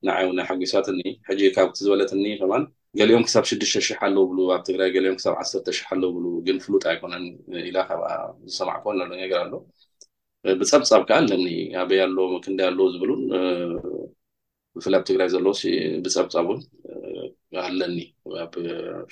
ንዓይናይ 0.06 0.46
ሓጊሶትኒ 0.48 1.00
ጂ 1.38 1.50
ካብቲ 1.56 1.76
ዝበለትኒ 1.86 2.24
ከማ 2.40 2.54
ገሊኦም 2.98 3.24
ክሳብ 3.26 3.44
6ሽ0 3.50 3.98
ኣለውብ 4.06 4.32
ኣብ 4.54 4.62
ትግራይገኦም 4.68 5.18
10 5.42 5.84
ኣለውብግን 5.92 6.58
ፍሉጥ 6.64 6.82
ኣይኮነን 6.92 7.26
ኢካ 7.68 7.76
ዝሰማዕ 8.52 8.78
ኮር 8.84 8.96
ኣሎ 9.42 9.52
ብፀብፃብካ 10.60 11.10
ኣለኒ 11.20 11.46
ኣበይ 11.82 12.00
ኣሎ 12.06 12.18
ክንደይ 12.44 12.66
ኣለዉ 12.70 12.86
ዝብሉን 12.94 13.22
ብፍ 14.76 14.86
ኣብ 14.98 15.02
ትግራይ 15.08 15.28
ዘለዎ 15.34 15.52
ብፀብፃቡ 16.04 16.48
ኣለኒ 17.64 17.96
ኣብ 18.42 18.52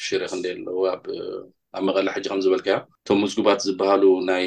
ሽረክ 0.06 0.32
ን 0.38 0.42
ኣለው 0.52 0.78
ኣብ 0.92 1.04
መቐሊ 1.86 2.06
ሕጂ 2.16 2.24
ከምዝበልካዮ 2.30 2.76
እቶም 3.02 3.18
ምዝጉባት 3.22 3.58
ዝበሃሉ 3.66 4.04
ናይ 4.30 4.44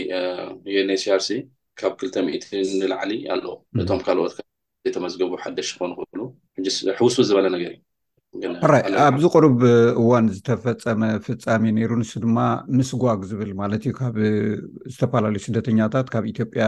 ዩንhርሲ 0.76 1.30
ካብ 1.80 1.92
2ልተ 2.00 2.16
ሚዒት 2.28 2.44
ንላዕሊ 2.82 3.12
ኣለ 3.34 3.46
ነቶም 3.78 4.00
ካልኦት 4.06 4.34
ዘይተመዝገቡ 4.84 5.32
ሓደሽ 5.44 5.68
ዝኮኑ 5.74 5.92
ክሉ 6.12 6.22
ሕውስ 7.00 7.16
ዝበለ 7.30 7.48
ነገር 7.56 7.72
እዩራ 8.36 8.74
ኣብዚ 9.08 9.24
ቅርብ 9.36 9.58
እዋን 10.02 10.26
ዝተፈፀመ 10.36 11.02
ፍፃሚእ 11.26 11.76
ነይሩ 11.78 11.92
ንስ 12.02 12.12
ድማ 12.24 12.38
ምስ 12.78 12.90
ጓግ 13.04 13.22
ዝብል 13.30 13.52
ማለት 13.62 13.84
እዩ 13.90 13.94
ዝተፈላለዩ 14.94 15.42
ስደተኛታት 15.48 16.08
ካብ 16.14 16.26
ኢትዮጵያ 16.34 16.64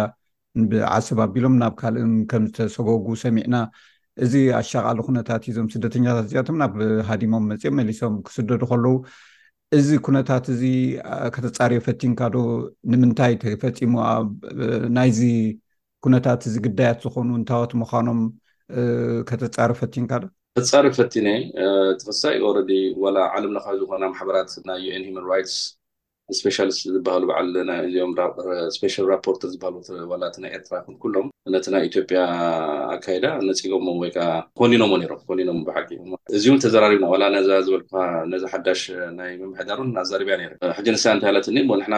ብዓሰብ 0.72 1.20
ኣቢሎም 1.28 1.56
ናብ 1.62 1.74
ካልእን 1.82 2.12
ከም 2.32 2.44
ዝተሰጎጉ 2.50 3.08
ሰሚዕና 3.26 3.56
እዚ 4.24 4.34
ኣሻቃሊ 4.60 4.98
ኩነታት 5.08 5.42
እዩዞም 5.46 5.68
ስደተኛታት 5.74 6.26
እዚኣቶም 6.28 6.58
ናብ 6.62 6.74
ሃዲሞም 7.10 7.46
መፅኦም 7.52 7.78
መሊሶም 7.80 8.16
ክስደዱ 8.26 8.62
ከለዉ 8.72 8.92
እዚ 9.78 9.90
ኩነታት 10.06 10.46
እዚ 10.54 10.62
ከተፃሪዮ 11.36 11.80
ፈቲንካ 11.88 12.20
ዶ 12.36 12.38
ንምንታይ 12.92 13.34
ተፈፂሙ 13.44 13.94
ናይዚ 14.98 15.22
ኩነታት 16.06 16.42
እዚ 16.50 16.56
ግዳያት 16.66 17.00
ዝኮኑ 17.06 17.30
እንታወት 17.40 17.72
ምዃኖም 17.82 18.22
ከተፃር 19.30 19.74
ፈቲንካ 19.82 20.12
ዶ 20.24 20.26
ተተፃሪ 20.58 20.86
ፈቲነ 21.00 21.28
ተፈሳይ 22.02 22.36
ኦረ 22.50 22.58
ላ 23.16 23.18
ዓለምካ 23.36 23.66
ዝኮና 23.82 24.04
ማሕበራት 24.14 24.50
ና 24.70 24.78
ዩን 24.88 25.06
ማን 25.16 25.26
ራትስ 25.32 25.56
ስፔሻልስ 26.40 26.78
ዝሃሉ 26.96 27.22
በዓልእምስፔሻል 27.30 29.06
ራፖርተር 29.14 29.50
ዝሃእ 29.54 30.36
ናይ 30.44 30.52
ኤርትራ 30.58 30.76
ኩሎም 31.04 31.28
ነቲ 31.54 31.66
ናይ 31.74 31.84
ኢትዮጵያ 31.90 32.20
ኣካይዳ 32.94 33.26
ነፂጎም 33.48 33.88
ወይከዓ 34.04 34.28
ኮኒኖምዎ 34.60 35.00
ሮም 35.12 35.22
ኮኒኖ 35.30 35.50
ብሓጊ 35.70 35.90
እዚውን 36.38 36.62
ተዘራርብና 36.66 37.24
ነዛ 37.36 37.50
ዝበል 37.68 37.84
ነዚ 38.34 38.44
ሓዳሽ 38.54 38.84
ናይ 39.20 39.32
ምምሕዳርን 39.42 39.92
ኣዘርብያ 40.04 40.36
ይሩ 40.46 40.54
ሕጂ 40.78 40.88
ንሳ 40.96 41.04
ንታይ 41.18 41.32
ይላት 41.34 41.50
ኒ 41.56 41.60
ንሕና 41.82 41.96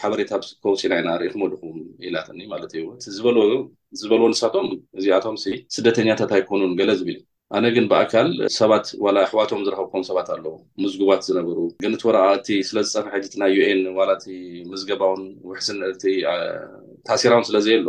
ሓበሬታ 0.00 0.32
ከውፅና 0.64 0.92
ኢና 1.02 1.10
ርኢኩመድኹም 1.22 1.78
ኢላትኒ 2.08 2.40
ማለት 2.54 2.74
እዩ 2.78 2.84
ዝዝበልዎ 3.96 4.24
ኣንሳቶም 4.30 4.68
እዚኣቶም 5.00 5.38
ስደተኛታት 5.76 6.30
ኣይኮኑን 6.38 6.74
ገለ 6.80 6.90
ዝብል 7.00 7.18
እዩ 7.20 7.26
ኣነ 7.58 7.64
ግን 7.76 7.84
ብኣካል 7.90 8.28
ሰባት 8.58 8.84
ላ 9.14 9.16
ኣሕዋቶም 9.26 9.60
ዝረከብኩም 9.66 10.02
ሰባት 10.08 10.28
ኣለዉ 10.34 10.46
ምዝጉባት 10.82 11.20
ዝነበሩ 11.28 11.58
ግን 11.84 11.92
እቲወረ 11.96 12.16
እቲ 12.36 12.48
ስለዝፀፈሐቲቲ 12.68 13.34
ናይ 13.42 13.50
ዩኤን 13.58 13.80
ዋላቲ 13.98 14.24
ምዝገባውን 14.72 15.22
ውሕስን 15.48 15.76
ንርቲ 15.84 16.04
ታእሲራውን 17.08 17.46
ስለዘየ 17.48 17.76
ኣሎ 17.80 17.88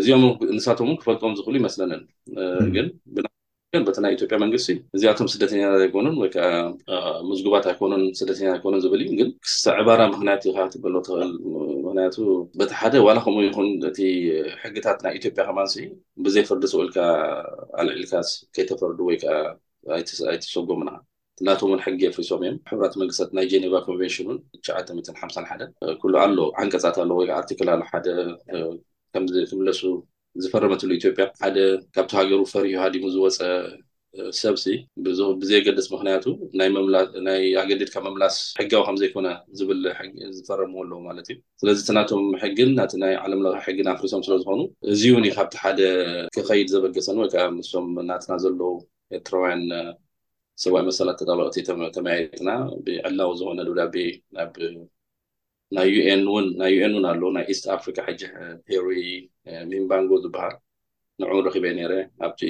እዚኦም 0.00 0.26
እንሳቶም 0.54 0.90
ክፈልጥም 1.00 1.36
ዝኽእሉ 1.38 1.56
ይመስለንንግ 1.62 2.04
በቲ 3.86 3.96
ናይ 4.02 4.12
ኢትዮጵያ 4.14 4.36
መንግስቲ 4.42 4.70
እዚኣቶም 4.96 5.26
ስደተኛታት 5.32 5.80
ኣይኮኑን 5.86 6.14
ወይከዓ 6.20 6.46
ምዝጉባት 7.30 7.64
ኣይኮኑን 7.70 8.02
ስደተኛ 8.20 8.50
ኮኑ 8.62 8.74
ዝብል 8.84 9.00
እዩ 9.06 9.10
ግን 9.18 9.28
ክስ 9.46 9.56
ዕባራ 9.80 10.00
ምክንያት 10.12 10.46
ሎ 10.94 11.00
ክእል 11.08 11.32
ምክንያቱ 11.86 12.16
በቲ 12.60 12.70
ሓደ 12.80 12.94
ዋላከምኡ 13.06 13.42
ይኹን 13.48 13.68
እቲ 13.90 13.98
ሕግታት 14.62 14.98
ናይ 15.06 15.14
ኢትዮጵያ 15.18 15.44
ከማንስ 15.50 15.74
ብዘይፈርዲ 16.26 16.64
ስውልካ 16.74 16.96
ኣልዕልካ 17.82 18.14
ከይተፈርዱ 18.58 18.98
ወይከዓ 19.10 19.34
ኣይትሰጎሙን 20.32 20.90
ናቶም 21.48 21.70
ውን 21.74 21.82
ሕጊ 21.86 22.00
የፍሶም 22.06 22.40
እዮም 22.46 22.56
ሕብራት 22.72 22.94
መንግስትታት 23.02 23.32
ናይ 23.38 23.46
ጀኔቫ 23.52 23.74
ኮንቨንሽንን 23.88 24.38
ትሸዓተ 24.62 24.96
ሓሳ 25.22 25.36
ሓደ 25.50 25.62
ኩሉ 26.02 26.14
ኣሎ 26.26 26.38
ዓንቀፃት 26.62 26.96
ኣሎ 27.04 27.10
ወ 27.20 27.28
ኣርቲክል 27.40 27.68
ኣሉ 27.74 27.82
ሓደ 27.92 28.06
ከምዚ 29.12 29.34
ክምለሱ 29.52 29.82
ዝፈረመትብሉ 30.44 30.92
ኢትዮጵያ 31.00 31.24
ደ 31.56 31.60
ካብቲ 31.96 32.10
ሃገሩ 32.20 32.40
ፈሪሂ 32.54 32.72
ሃዲሙ 32.84 33.04
ዝወፀ 33.14 33.38
ሰብሲ 34.40 34.64
ብዘገደስ 35.40 35.86
ምክንያቱ 35.94 36.24
ናይ 37.26 37.40
ኣገዴድካ 37.62 37.94
መምላስ 38.06 38.36
ሕጋዊ 38.60 38.80
ከም 38.86 38.96
ዘይኮነ 39.00 39.26
ዝብልዝፈረሙዎ 39.58 40.80
ኣለዎ 40.84 40.98
ማለት 41.08 41.26
እዩ 41.32 41.36
ስለዚ 41.60 41.78
እቲ 41.84 41.90
ናቶም 41.98 42.22
ሕግን 42.42 42.70
ናቲ 42.78 42.92
ናይ 43.04 43.14
ዓለምለካ 43.24 43.58
ሕግን 43.66 43.88
ኣፍሪሶም 43.94 44.22
ስለዝኮኑ 44.28 44.60
እዚ 44.94 45.02
እውን 45.12 45.26
ካብቲ 45.38 45.54
ሓደ 45.64 45.80
ክከይድ 46.36 46.70
ዘበገሰን 46.74 47.20
ወይከዓ 47.24 47.46
ምስም 47.58 47.88
ናትና 48.10 48.36
ዘለው 48.44 48.74
ኤርትራውያን 49.18 49.64
ሰብኣዊ 50.64 50.84
መሰላት 50.90 51.18
ተጠለቀቲ 51.22 51.56
ተመያጥና 51.70 52.50
ብዕላዊ 52.86 53.32
ዝኮነ 53.40 53.60
ድዳቤ 53.70 53.96
ናዩ 55.76 55.90
ናይ 56.60 56.72
ዩኤን 56.76 56.90
እውን 56.98 57.02
ኣለዉ 57.12 57.28
ናይ 57.36 57.44
ኢስት 57.52 57.64
ኣፍሪካ 57.76 57.98
ሕጂ 58.08 58.20
ፔሪ 58.68 58.86
ሚንባንጎ 59.70 60.10
ዝበሃል 60.24 60.54
ንዑውን 61.22 61.44
ረክበየ 61.48 61.72
ነይረ 61.78 61.92
ኣብቲ 62.26 62.40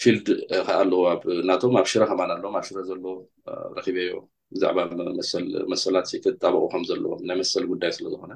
ፊልድ 0.00 0.26
ከዓ 0.66 0.76
ኣለው 0.82 1.00
ናቶም 1.48 1.74
ኣብ 1.80 1.86
ሽረ 1.92 2.02
ከማን 2.10 2.30
ኣሎዎ 2.36 2.52
ኣብ 2.60 2.64
ሽረ 2.68 2.78
ዘለ 2.90 3.04
ረኪበዮ 3.78 4.12
ብዛዕባመሰ 4.54 5.32
መሰላት 5.72 6.08
ታበቑከም 6.42 6.84
ዘለዎ 6.90 7.12
ናይ 7.28 7.36
መሰል 7.42 7.64
ጉዳይ 7.72 7.90
ስለዝኮነ 7.98 8.32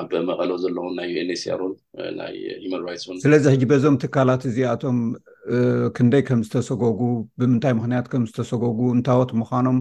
ኣብ 0.00 0.10
መቐሎ 0.30 0.50
ዘለን 0.64 0.92
ናይ 0.98 1.08
ዩን 1.16 1.30
ኤስን 1.36 1.72
ናይ 2.20 2.34
ሂማንራትስን 2.64 3.20
ስለዚ 3.26 3.44
ሕጂ 3.54 3.64
በዞም 3.72 3.96
ትካላት 4.04 4.42
እዚኣቶም 4.50 4.98
ክንደይ 5.96 6.22
ከም 6.28 6.42
ዝተሰገጉ 6.48 7.00
ብምንታይ 7.40 7.74
ምክንያት 7.80 8.06
ከም 8.14 8.26
ዝተሰገጉ 8.30 8.78
እንታወት 8.96 9.32
ምኳኖም 9.42 9.78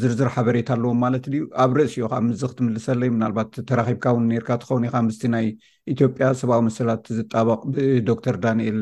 ዝርዝር 0.00 0.28
ሓበሬታ 0.34 0.70
ኣለዎም 0.76 0.98
ማለት 1.04 1.24
ድዩ 1.32 1.42
ኣብ 1.62 1.70
ርእሲኡ 1.78 2.06
ከ 2.12 2.16
ምዚ 2.26 2.42
ክትምልሰለይ 2.50 3.10
ምናልባት 3.14 3.52
ተራኪብካ 3.68 4.04
ውን 4.16 4.26
ርካ 4.42 4.50
ትኸውኒ 4.62 4.84
ኢካ 4.88 4.96
ምስቲ 5.06 5.22
ናይ 5.34 5.46
ኢትዮጵያ 5.92 6.24
ሰብኣዊ 6.40 6.60
መስላት 6.66 7.04
ዝጣበቕ 7.18 7.60
ብዶተር 7.74 8.36
ዳኒኤል 8.44 8.80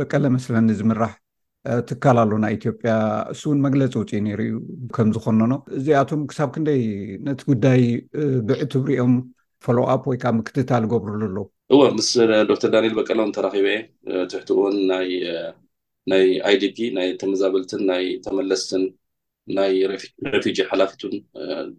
በቀለ 0.00 0.24
መስለኒ 0.36 0.68
ዝምራሕ 0.80 1.12
ትካል 1.88 2.18
ኣሎ 2.22 2.32
ናይ 2.44 2.52
ኢትዮጵያ 2.58 2.92
ንሱውን 3.32 3.58
መግለፂ 3.66 3.94
ውፅኢ 4.02 4.20
ነይሩ 4.26 4.40
እዩ 4.48 4.54
ከምዝኮነኖ 4.96 5.52
እዚኣቶም 5.78 6.22
ክሳብ 6.30 6.50
ክንደይ 6.54 6.82
ነቲ 7.26 7.40
ጉዳይ 7.50 7.82
ብዕትብርኦም 8.50 9.14
ፈለውኣፕ 9.66 10.04
ወይ 10.10 10.18
ከዓ 10.22 10.32
ምክትታሊ 10.38 10.84
ገብርሉ 10.92 11.24
ኣሎ 11.30 11.38
እወ 11.74 11.80
ምስ 11.96 12.10
ዶተር 12.50 12.70
ዳኒኤል 12.76 12.94
በቀሎ 13.00 13.18
እውን 13.24 13.34
ተራኺበ 13.38 13.66
የ 13.76 13.80
ትሕትኡውን 14.30 14.78
ናይ 16.12 16.24
ኣይዲፒ 16.50 16.78
ናይ 16.98 17.08
ተመዛብልትን 17.22 17.82
ናይ 17.90 18.04
ተመለስትን 18.26 18.84
ናይ 19.58 19.72
ሬቲጂ 20.34 20.58
ሓላፊትን 20.70 21.12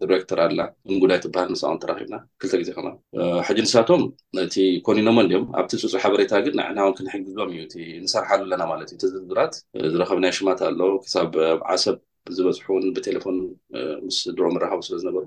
ድሬክተር 0.01 0.39
ኣለና 0.45 0.63
ጉዳይ 1.03 1.19
ትበሃል 1.25 1.49
ንሳን 1.53 1.79
ተረብና 1.83 2.15
ክልተ 2.41 2.53
ግዜ 2.61 2.69
ከማ 2.77 2.87
ሕጂ 3.47 3.57
ንሳቶም 3.67 4.03
እቲ 4.45 4.55
ኮኒኢኖምን 4.87 5.29
ድኦም 5.31 5.45
ኣብቲ 5.61 5.71
ፅፅ 5.83 5.95
ሓበሬታ 6.05 6.33
ግን 6.45 6.55
ንዕናውን 6.61 6.95
ክንሕግዞም 6.99 7.51
እዩእንሰርሓሉ 7.61 8.41
ኣለና 8.47 8.63
ማለት 8.73 8.89
እዩ 8.95 9.01
እ 9.09 9.11
ዝድራት 9.19 9.55
ዝረከብናይ 9.93 10.33
ሽማት 10.39 10.61
ኣሎ 10.69 10.79
ክሳብ 11.05 11.31
ዓሰብ 11.75 11.97
ዝበፅሑ 12.37 12.67
ውን 12.75 12.83
ብቴሌፎን 12.95 13.37
ምስ 14.07 14.17
ድሮ 14.37 14.43
ረካቢ 14.63 14.81
ስለዝነበሩ 14.87 15.23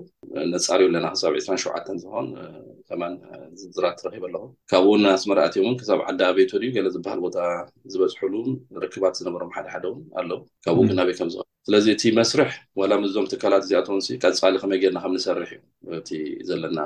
ነፃሪዩ 0.51 0.85
ኣለና 0.91 1.07
ክሳብ 1.15 1.33
2ራ 1.39 1.55
ሸውዓተን 1.63 1.97
ዝኮን 2.03 2.27
ከማ 2.89 3.01
ዝድራት 3.61 3.97
ትረበ 4.03 4.23
ኣለኹም 4.29 4.51
ካብኡውን 4.71 5.03
ኣስመራእትዮምእውን 5.15 5.77
ክሳብ 5.81 6.01
ዓዳ 6.11 6.21
ቤቶ 6.37 6.51
ድዩ 6.63 6.69
ገለ 6.77 6.87
ዝበሃል 6.95 7.19
ቦታ 7.25 7.35
ዝበፅሑሉ 7.95 8.35
ርክባት 8.85 9.17
ዝነበሮም 9.21 9.51
ሓደ 9.57 9.67
ሓደ 9.73 9.85
ውን 9.91 9.99
ኣለውካብኡ 10.21 10.79
ግንበይ 10.91 11.17
ከምዝ 11.19 11.35
ስለዚ 11.67 11.85
እቲ 11.93 12.03
መስርሕ 12.17 12.49
ዋላ 12.79 12.91
ምዞም 13.03 13.27
ትካላት 13.29 13.63
እዚኣትውን 13.65 14.01
ቀፃሊ 14.23 14.53
ከመይ 14.61 14.79
ጌርና 14.81 14.97
ከምንሰርሕ 15.03 15.51
እዩ 15.55 15.93
እቲ 15.99 16.09
ዘለና 16.49 16.79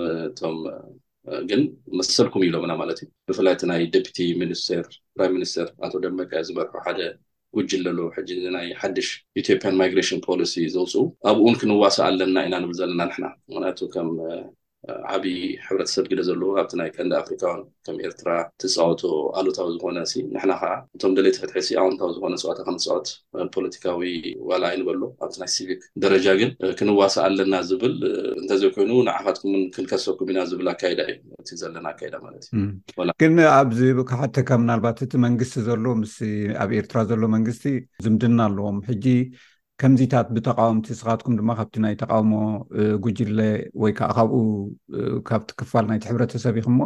ግን 1.50 1.61
መሰልኩም 2.00 2.43
እዩ 2.45 2.50
ሎምና 2.57 2.73
ማለት 2.83 2.99
እዩ 3.03 3.09
ብፍላይቲ 3.31 3.61
ናይ 3.71 3.83
ደፒቲ 3.97 4.19
ሚኒስቴር 4.43 4.85
ፕራ 5.17 5.25
ሚኒስተር 5.37 5.69
ኣቶ 5.87 5.93
ደመቀዮ 6.07 6.43
ዝመርሑ 6.50 6.75
ደ 6.99 7.09
ጉጅን 7.57 7.81
ዘለው 7.87 8.09
ሕጂ 8.17 8.28
እዚ 8.38 8.47
ናይ 8.57 8.67
ሓደሽ 8.81 9.09
ኢትዮጵያን 9.40 9.78
ማይግሬሽን 9.81 10.21
ፖሊሲ 10.28 10.55
ዘውፅ 10.75 10.93
ኣብኡ 11.31 11.45
ውን 11.47 11.57
ክንዋሳ 11.61 11.97
ኣለና 12.09 12.37
ኢና 12.47 12.55
ንብል 12.62 12.76
ዘለና 12.81 13.00
ንሕና 13.09 13.25
ምክንያቱ 13.50 13.78
ዓብይ 15.14 15.37
ሕብረተሰብ 15.66 16.04
ግደ 16.11 16.21
ዘለዎ 16.28 16.50
ኣብቲ 16.62 16.73
ናይ 16.80 16.88
ከንደ 16.97 17.12
ኣፍሪካውን 17.23 17.61
ከም 17.87 17.97
ኤርትራ 18.07 18.28
ትፃወት 18.62 19.00
ኣሉታዊ 19.38 19.66
ዝኮነ 19.75 19.99
ንሕና 20.35 20.52
ከዓ 20.61 20.71
እቶም 20.97 21.12
ደለይ 21.16 21.33
ተፈትሐ 21.37 21.57
ኣውንታዊ 21.83 22.11
ዝኮነ 22.16 22.35
ሰዋታ 22.42 22.59
ከመፅዖት 22.68 23.07
ፖለቲካዊ 23.57 24.00
ዋላ 24.50 24.62
ይንበሎ 24.75 25.02
ኣብቲ 25.25 25.37
ናይ 25.42 25.50
ሲቪክ 25.57 25.80
ደረጃ 26.04 26.26
ግን 26.40 26.50
ክንዋሳ 26.80 27.14
ኣለና 27.28 27.54
ዝብል 27.71 27.97
እንተዘይኮይኑ 28.42 28.92
ንዓፋትኩምን 29.11 29.62
ክንከሰኩም 29.76 30.30
ኢና 30.35 30.40
ዝብል 30.52 30.71
ኣካይዳ 30.75 31.00
እዩ 31.11 31.18
እ 31.57 31.59
ዘለና 31.62 31.87
ኣካዳ 31.95 32.14
ማለት 32.26 32.47
እዩ 32.99 33.11
ግን 33.25 33.37
ኣብዚብሓተካ 33.59 34.49
ናልባት 34.71 34.99
እቲ 35.07 35.12
መንግስቲ 35.26 35.57
ዘሎ 35.68 35.85
ም 36.00 36.04
ኣብ 36.64 36.71
ኤርትራ 36.80 36.99
ዘሎ 37.12 37.23
መንግስቲ 37.37 37.64
ዝምድና 38.07 38.40
ኣለዎም 38.49 38.78
ጂ 39.04 39.09
ከምዚታት 39.80 40.28
ብተቃወምቲ 40.37 40.87
ስኻትኩም 41.00 41.35
ድማ 41.40 41.50
ካብቲ 41.58 41.75
ናይ 41.82 41.94
ተቃውሞ 42.00 42.32
ጉጅለ 43.04 43.38
ወይ 43.82 43.92
ከዓ 43.99 44.08
ካብኡ 44.16 44.37
ካብቲ 45.28 45.49
ክፋል 45.61 45.85
ናይቲ 45.90 46.04
ሕብረተሰብ 46.11 46.54
ይኹሞ 46.60 46.80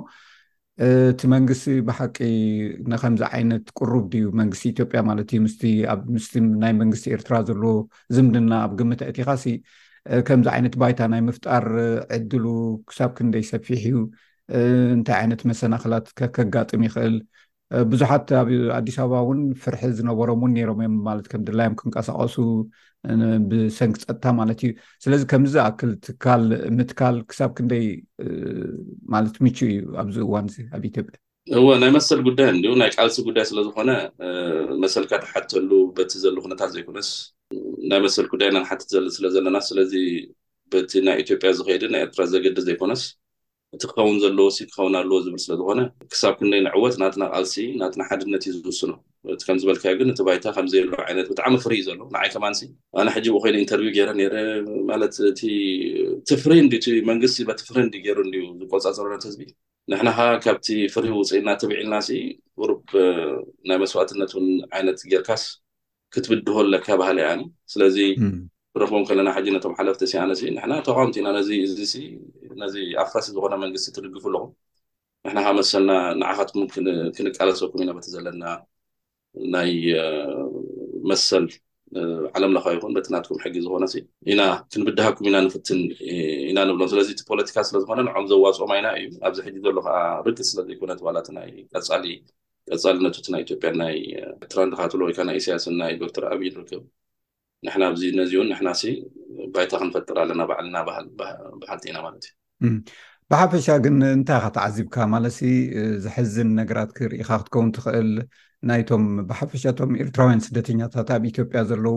እቲ 1.12 1.20
መንግስቲ 1.34 1.64
ብሓቂ 1.88 2.16
ንከምዚ 2.92 3.22
ዓይነት 3.36 3.64
ቅሩብ 3.78 4.04
ድዩ 4.12 4.24
መንግስቲ 4.40 4.64
ኢትዮጵያ 4.74 5.00
ማለት 5.10 5.30
እዩ 5.36 5.40
ምስ 6.16 6.26
ናይ 6.64 6.72
መንግስቲ 6.82 7.04
ኤርትራ 7.16 7.34
ዘለዎ 7.50 7.74
ዝምድና 8.16 8.52
ኣብ 8.66 8.74
ግምት 8.80 9.02
እቲኻሲ 9.10 9.44
ከምዚ 10.28 10.46
ዓይነት 10.54 10.76
ባይታ 10.82 11.00
ናይ 11.14 11.22
ምፍጣር 11.30 11.66
ዕድሉ 12.18 12.46
ክሳብ 12.90 13.10
ክንደይ 13.18 13.44
ሰፊሕ 13.52 13.82
እዩ 13.92 13.96
እንታይ 14.96 15.16
ዓይነት 15.22 15.42
መሰናክላት 15.52 16.06
ከጋጥም 16.36 16.84
ይኽእል 16.88 17.16
ብዙሓት 17.92 18.26
ኣብ 18.38 18.48
ኣዲስ 18.78 18.96
ኣበባ 19.02 19.16
እውን 19.24 19.38
ፍርሒ 19.62 19.80
ዝነበሮም 19.98 20.40
ውን 20.44 20.52
ነሮምእዮም 20.56 20.94
ማለት 21.08 21.26
ከምድላዮም 21.32 21.76
ክንቀሳቀሱ 21.80 22.34
ብሰንኪ 23.50 23.94
ፀጥታ 24.06 24.24
ማለት 24.40 24.58
እዩ 24.64 24.70
ስለዚ 25.04 25.20
ከምዚኣክል 25.32 25.90
ትል 26.06 26.44
ምትካል 26.78 27.16
ክሳብ 27.30 27.50
ክንደይ 27.58 27.86
ማለት 29.14 29.36
ምች 29.46 29.58
እዩ 29.68 29.76
ኣብዚ 30.02 30.16
እዋን 30.26 30.46
እዚ 30.50 30.56
ኣብ 30.78 30.82
ኢትዮጵያ 30.90 31.18
እዎ 31.60 31.64
ናይ 31.82 31.90
መሰል 31.96 32.20
ጉዳይ 32.28 32.48
ን 32.58 32.74
ናይ 32.82 32.90
ቃልሲ 32.96 33.18
ጉዳይ 33.28 33.44
ስለዝኮነ 33.50 33.90
መሰልካ 34.84 35.12
ተሓትተሉ 35.24 35.70
በቲ 35.96 36.12
ዘሉ 36.24 36.36
ኩነታት 36.44 36.70
ዘይኮነስ 36.76 37.08
ናይ 37.92 38.00
መሰል 38.06 38.26
ጉዳይናንሓትት 38.34 38.90
ስለዘለና 39.16 39.56
ስለዚ 39.70 39.94
በቲ 40.74 40.92
ናይ 41.08 41.16
ኢትዮጵያ 41.24 41.48
ዝኸይዲ 41.60 41.86
ናይ 41.94 42.02
ኤርትራ 42.04 42.24
ዘገዲ 42.34 42.60
ዘይኮነስ 42.68 43.02
እቲ 43.76 43.82
ክኸውን 43.90 44.16
ዘለዎ 44.22 44.46
ክኸውን 44.70 44.94
ኣለዎ 44.98 45.16
ዝብል 45.26 45.40
ስለዝኮነ 45.44 45.80
ክሳብ 46.12 46.32
ክደይ 46.38 46.60
ንዕወት 46.66 46.94
ናትና 47.02 47.22
ቃልሲ 47.34 47.54
ናና 47.80 48.00
ሓድነት 48.08 48.42
እዩ 48.48 48.52
ዝውስኖ 48.64 48.90
ከምዝበልካዩግን 49.46 50.10
እቲ 50.12 50.20
ባይታ 50.28 50.44
ከምዘይል 50.56 50.88
ይነት 51.10 51.26
ብጣዕሚ 51.32 51.54
ፍሪእዩ 51.64 51.82
ዘሎ 51.88 51.96
ንዓይተማን 52.14 52.54
ኣነ 53.00 53.06
ሕጂ 53.16 53.26
ብኡ 53.34 53.40
ኮይኑ 53.44 53.56
ኢንተርቪ 53.64 53.86
ገይረ 53.96 54.10
ረ 54.34 54.36
ማለት 54.90 55.14
እቲ 55.30 55.40
ትፍሪን 56.30 56.68
መንግስቲ 57.10 57.38
በቲፍሪ 57.50 57.78
ንዲ 57.88 57.96
ገይሩ 58.06 58.18
ዩ 58.40 58.44
ዝቆፃፀረነት 58.60 59.24
ህዝቢ 59.30 59.42
ንሕንከ 59.92 60.18
ካብቲ 60.44 60.68
ፍርሂ 60.94 61.08
ውፅኢና 61.20 61.48
ትብዕልና 61.62 61.94
ሩ 62.68 62.72
ናይ 63.68 63.76
መስዋእትነት 63.84 64.32
ን 64.44 64.48
ዓይነት 64.76 64.98
ጌይርካስ 65.12 65.44
ክትብድሆ 66.14 66.56
ለካ 66.72 66.86
ባህሊ 67.00 67.18
ያ 67.26 67.30
ኒ 67.38 67.42
ስለዚ 67.72 67.98
ንረክቦም 68.76 69.02
ከለና 69.08 69.30
ሓጂ 69.36 69.46
ነቶም 69.54 69.72
ሓለፍቲ 69.78 70.02
ኣነ 70.22 70.30
ንሕና 70.56 70.74
ተቃንቲኢና 70.86 71.28
ነዚ 71.38 71.48
ነዚ 72.62 72.74
ኣፋሲ 73.02 73.26
ዝኮነ 73.36 73.54
መንግስቲ 73.64 73.86
ትድግፍ 73.96 74.24
ኣለኹም 74.30 74.50
ንሕና 75.26 75.38
ካ 75.46 75.48
መሰልና 75.58 75.90
ንዓካትኩም 76.20 76.64
ክንቃለሰኩም 77.16 77.80
ኢና 77.84 77.90
ቲ 78.06 78.08
ዘለና 78.14 78.44
ናይ 79.54 79.72
መሰል 81.10 81.44
ዓለምለካ 82.36 82.64
ይኹን 82.76 82.94
በቲናትኩም 82.98 83.40
ሕጊ 83.44 83.56
ዝኮነ 83.66 83.86
ኢና 84.32 84.40
ክንብድሃኩም 84.74 85.26
ኢና 85.30 85.36
ንፍትን 85.46 85.80
ኢና 86.50 86.58
ንብሎም 86.70 86.90
ስለዚ 86.94 87.08
እቲ 87.16 87.20
ፖለቲካ 87.32 87.56
ስለዝኮነ 87.70 88.00
ንም 88.08 88.24
ዘዋፅኦ 88.32 88.68
ማይና 88.72 88.86
እዩ 89.02 89.10
ኣብዚ 89.28 89.38
ሕጂ 89.48 89.56
ዘሎ 89.66 89.76
ከዓ 89.88 89.96
ርግስ 90.28 90.50
ስለዘይኮነት 90.54 90.98
ቀፃሊ 91.74 92.06
ነቱ 93.04 93.18
ናይ 93.34 93.42
ኢዮጵያ 93.46 93.70
ትራድካትሎወናይ 94.54 95.36
እሳያስን 95.42 95.74
ናይ 95.82 95.92
ዶክተር 96.04 96.24
ኣብይ 96.34 96.50
ንርክብ 96.56 96.82
ንሕና 97.66 97.82
ኣዚ 97.92 98.02
ነዚእውን 98.18 98.48
ንሕና 98.52 98.70
ባይታ 99.54 99.72
ክንፈጥር 99.80 100.16
ኣለና 100.22 100.40
ባዓልና 100.50 100.76
ባሃልቲ 100.86 101.84
ኢና 101.90 101.98
ማለት 102.06 102.24
እዩ 102.26 102.72
ብሓፈሻ 103.30 103.66
ግን 103.84 103.96
እንታይ 104.16 104.38
ካ 104.44 104.48
ተዓዚብካ 104.56 104.94
ማለሲ 105.14 105.38
ዝሕዝን 106.04 106.50
ነገራት 106.58 106.90
ክርኢካ 106.96 107.28
ክትከውን 107.40 107.68
ትኽእል 107.76 108.10
ናይቶም 108.70 109.04
ብሓፈሻቶም 109.30 109.90
ኤርትራውያን 110.02 110.44
ስደተኛታት 110.46 111.08
ኣብ 111.16 111.22
ኢትዮጵያ 111.30 111.60
ዘለው 111.70 111.96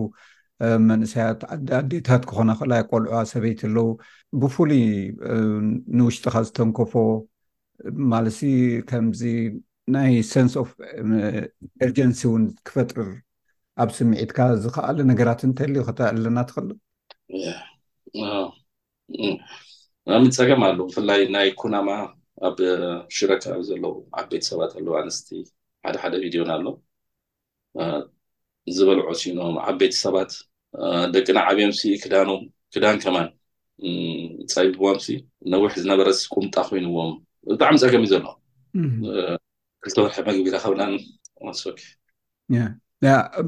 መንእሰያት 0.89 1.41
ኣዴታት 1.79 2.23
ክኾነ 2.29 2.49
ክእላይ 2.59 2.81
ቆልዑዋ 2.91 3.21
ሰበይቲ 3.33 3.61
ኣለው 3.69 3.89
ብፍሉይ 4.41 4.83
ንውሽጢካ 5.97 6.35
ዝተንከፎ 6.47 6.93
ማለትሲ 8.13 8.41
ከምዚ 8.91 9.23
ናይ 9.95 10.13
ሰንስ 10.33 10.53
ኦፍ 10.63 10.69
ኤርጀንሲ 11.85 12.21
እውን 12.29 12.43
ክፈጥርር 12.67 13.11
ኣብ 13.83 13.89
ስምዒትካ 13.97 14.39
ዝክኣለ 14.63 14.97
ነገራት 15.11 15.41
እንተልዩ 15.47 15.77
ከተዕለናትከሎኣ 15.87 16.79
ፀገም 20.37 20.61
ኣሉ 20.67 20.79
ብፍላይ 20.89 21.21
ናይ 21.35 21.47
ኩናማ 21.61 21.89
ኣብ 22.49 22.57
ሽረካቢ 23.15 23.57
ዘለው 23.69 23.93
ዓበይቲ 24.19 24.43
ሰባት 24.51 24.71
ኣለው 24.79 24.93
ኣንስቲ 25.01 25.27
ሓደሓደ 25.87 26.13
ቪድዮን 26.23 26.51
ኣሎ 26.55 26.67
ዝበል 28.77 28.99
ዕሲኖም 29.11 29.57
ዓበይቲ 29.69 29.93
ሰባት 30.05 30.31
ደቂና 31.15 31.37
ዓብዮም 31.49 31.73
ክ 31.81 32.05
ክዳን 32.75 32.97
ከማን 33.03 33.27
ፀይብዎምሲ 34.55 35.07
ነዊሕ 35.51 35.71
ዝነበረስ 35.83 36.19
ቁምጣ 36.35 36.55
ኮይኑዎም 36.69 37.11
ብጣዕሚ 37.51 37.75
ፀገም 37.83 38.03
እዩ 38.05 38.11
ዘሎ 38.15 38.25
ክተወርሒመግቢ 39.85 40.47
ረከብና 40.55 40.81
ስ 41.61 41.63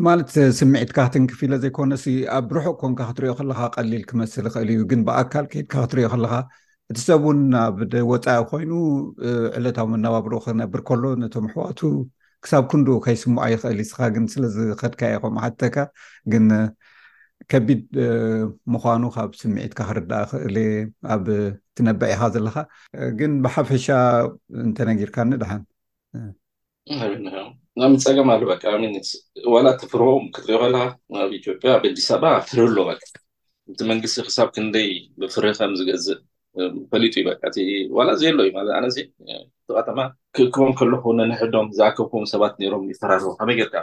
ማለት 0.08 0.30
ስምዒትካ 0.60 0.98
ክትንክፍ 1.08 1.39
ኢለ 1.46 1.54
ዘይኮነ 1.63 1.91
ኣብ 2.38 2.48
ርሑቅ 2.56 2.76
ኮንካ 2.82 3.00
ክትሪኦ 3.10 3.34
ከለካ 3.39 3.60
ቀሊል 3.76 4.04
ክመስል 4.10 4.46
ይክእል 4.50 4.70
እዩ 4.74 4.80
ግን 4.91 5.02
ብኣካል 5.08 5.46
ኬድካ 5.54 5.74
ክትሪኦ 5.84 6.08
ከለካ 6.13 6.34
እቲ 6.91 6.98
ሰብእውን 7.08 7.39
ኣብ 7.63 7.78
ወፃኢ 8.12 8.41
ኮይኑ 8.52 8.72
ዕለታዊ 9.58 9.88
ነባብሮ 10.06 10.34
ክነብር 10.46 10.82
ከሎ 10.88 11.04
ነቶም 11.22 11.46
ኣሕዋቱ 11.50 11.80
ክሳብ 12.46 12.63
ክንዶኡ 12.72 12.98
ከይስምዖ 13.06 13.43
ይኽእል 13.54 13.80
ይስካ 13.84 14.00
ግን 14.15 14.26
ስለዚከድካየ 14.34 15.13
ከምኡ 15.24 15.41
ሓተካ 15.46 15.76
ግን 16.32 16.46
ከቢድ 17.52 17.82
ምኳኑ 18.74 19.04
ካብ 19.15 19.32
ስምዒትካ 19.41 19.80
ክርዳእ 19.89 20.26
ክእሊ 20.32 20.58
ኣብ 21.13 21.26
ትነበዒ 21.76 22.12
ካ 22.22 22.30
ዘለካ 22.36 22.58
ግን 23.20 23.32
ብሓፈሻ 23.46 23.86
እንተነጊርካ 24.65 25.17
ኒድሓን 25.32 25.62
ም 27.91 27.93
ፀገምሉ 28.03 28.41
በቂ 28.51 28.63
ዋላ 29.53 29.65
ተፍርቦም 29.81 30.23
ክትሪኦ 30.35 30.59
ከል 30.71 30.75
ኣብ 31.23 31.31
ኢትዮጵያ 31.39 31.71
ብኣዲስ 31.83 32.07
ኣባ 32.15 32.23
ፍርህ 32.49 32.63
ኣሎ 32.69 32.77
በ 32.87 32.91
ቲ 33.79 33.85
መንግስቲ 33.91 34.15
ክሳብ 34.27 34.47
ክንደይ 34.55 34.87
ብፍር 35.21 35.45
ከም 35.57 35.73
ዝገዝእ 35.79 36.17
ፈሊጡ 36.91 37.13
እዩ 37.21 37.23
በ 37.27 37.31
እ 37.63 37.65
ዋላ 37.97 38.07
እዚ 38.17 38.23
ኣሎ 38.31 38.39
እዩኣነዚ 38.49 38.97
ተቀተማ 39.69 39.99
ክእክቦም 40.37 40.71
ከለኩ 40.81 41.05
ንንሕዶም 41.19 41.67
ዝኣከብኩም 41.77 42.25
ሰባት 42.33 42.53
ሮም 42.73 42.83
ይፈራር 42.93 43.23
ከመይጌርካ 43.41 43.77